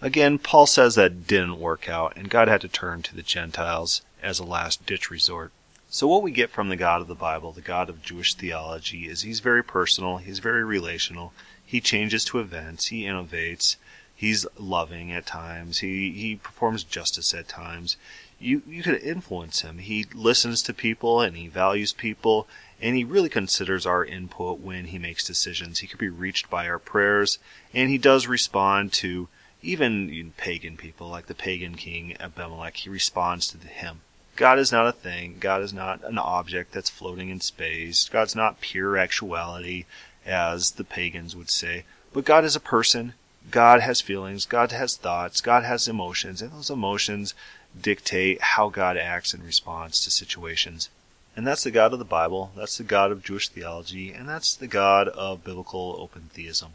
Again, 0.02 0.38
Paul 0.38 0.66
says 0.66 0.96
that 0.96 1.26
didn't 1.26 1.60
work 1.60 1.88
out, 1.88 2.16
and 2.16 2.28
God 2.28 2.48
had 2.48 2.60
to 2.62 2.68
turn 2.68 3.02
to 3.02 3.14
the 3.14 3.22
Gentiles 3.22 4.02
as 4.22 4.38
a 4.38 4.44
last 4.44 4.84
ditch 4.86 5.10
resort. 5.10 5.52
So, 5.88 6.06
what 6.06 6.22
we 6.22 6.32
get 6.32 6.50
from 6.50 6.68
the 6.68 6.76
God 6.76 7.00
of 7.00 7.06
the 7.06 7.14
Bible, 7.14 7.52
the 7.52 7.60
God 7.60 7.88
of 7.88 8.02
Jewish 8.02 8.34
theology, 8.34 9.08
is 9.08 9.22
he's 9.22 9.40
very 9.40 9.62
personal, 9.62 10.18
he's 10.18 10.40
very 10.40 10.64
relational, 10.64 11.32
he 11.64 11.80
changes 11.80 12.24
to 12.26 12.40
events, 12.40 12.86
he 12.86 13.04
innovates, 13.04 13.76
He's 14.18 14.46
loving 14.58 15.12
at 15.12 15.26
times. 15.26 15.80
He 15.80 16.10
he 16.12 16.36
performs 16.36 16.84
justice 16.84 17.34
at 17.34 17.48
times. 17.48 17.98
You 18.38 18.62
you 18.66 18.82
could 18.82 19.00
influence 19.02 19.62
him. 19.62 19.78
He 19.78 20.06
listens 20.14 20.62
to 20.62 20.74
people 20.74 21.20
and 21.20 21.36
he 21.36 21.48
values 21.48 21.92
people 21.92 22.46
and 22.80 22.94
he 22.94 23.04
really 23.04 23.30
considers 23.30 23.86
our 23.86 24.04
input 24.04 24.60
when 24.60 24.86
he 24.86 24.98
makes 24.98 25.26
decisions. 25.26 25.78
He 25.78 25.86
could 25.86 25.98
be 25.98 26.08
reached 26.08 26.50
by 26.50 26.68
our 26.68 26.78
prayers 26.78 27.38
and 27.72 27.88
he 27.90 27.98
does 27.98 28.26
respond 28.26 28.92
to 28.94 29.28
even 29.62 30.32
pagan 30.36 30.76
people 30.76 31.08
like 31.08 31.26
the 31.26 31.34
pagan 31.34 31.76
king 31.76 32.16
Abimelech. 32.20 32.76
He 32.76 32.90
responds 32.90 33.48
to 33.48 33.58
him. 33.58 34.00
God 34.36 34.58
is 34.58 34.70
not 34.70 34.86
a 34.86 34.92
thing. 34.92 35.38
God 35.40 35.62
is 35.62 35.72
not 35.72 36.04
an 36.04 36.18
object 36.18 36.72
that's 36.72 36.90
floating 36.90 37.30
in 37.30 37.40
space. 37.40 38.08
God's 38.10 38.36
not 38.36 38.60
pure 38.60 38.98
actuality, 38.98 39.86
as 40.26 40.72
the 40.72 40.84
pagans 40.84 41.34
would 41.34 41.48
say. 41.48 41.84
But 42.12 42.26
God 42.26 42.44
is 42.44 42.54
a 42.54 42.60
person. 42.60 43.14
God 43.50 43.80
has 43.80 44.00
feelings, 44.00 44.44
God 44.44 44.72
has 44.72 44.96
thoughts, 44.96 45.40
God 45.40 45.62
has 45.62 45.86
emotions, 45.86 46.42
and 46.42 46.50
those 46.50 46.70
emotions 46.70 47.32
dictate 47.80 48.40
how 48.40 48.68
God 48.68 48.96
acts 48.96 49.34
in 49.34 49.44
response 49.44 50.02
to 50.04 50.10
situations. 50.10 50.88
And 51.36 51.46
that's 51.46 51.64
the 51.64 51.70
God 51.70 51.92
of 51.92 51.98
the 51.98 52.04
Bible, 52.04 52.52
that's 52.56 52.78
the 52.78 52.84
God 52.84 53.12
of 53.12 53.22
Jewish 53.22 53.48
theology, 53.48 54.12
and 54.12 54.28
that's 54.28 54.54
the 54.54 54.66
God 54.66 55.08
of 55.08 55.44
biblical 55.44 55.96
open 55.98 56.30
theism. 56.32 56.72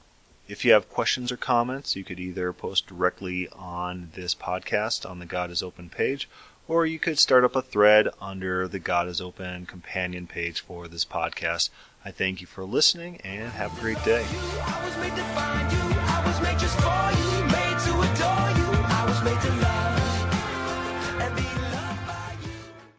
If 0.47 0.65
you 0.65 0.73
have 0.73 0.89
questions 0.89 1.31
or 1.31 1.37
comments, 1.37 1.95
you 1.95 2.03
could 2.03 2.19
either 2.19 2.51
post 2.51 2.85
directly 2.85 3.47
on 3.49 4.09
this 4.15 4.35
podcast 4.35 5.09
on 5.09 5.19
the 5.19 5.25
God 5.25 5.49
is 5.49 5.63
Open 5.63 5.89
page, 5.89 6.27
or 6.67 6.85
you 6.85 6.99
could 6.99 7.17
start 7.17 7.43
up 7.43 7.55
a 7.55 7.61
thread 7.61 8.09
under 8.19 8.67
the 8.67 8.79
God 8.79 9.07
is 9.07 9.21
Open 9.21 9.65
companion 9.65 10.27
page 10.27 10.59
for 10.59 10.87
this 10.87 11.05
podcast. 11.05 11.69
I 12.03 12.11
thank 12.11 12.41
you 12.41 12.47
for 12.47 12.65
listening 12.65 13.21
and 13.23 13.51
have 13.51 13.77
a 13.77 13.81
great 13.81 14.03
day. 14.03 14.25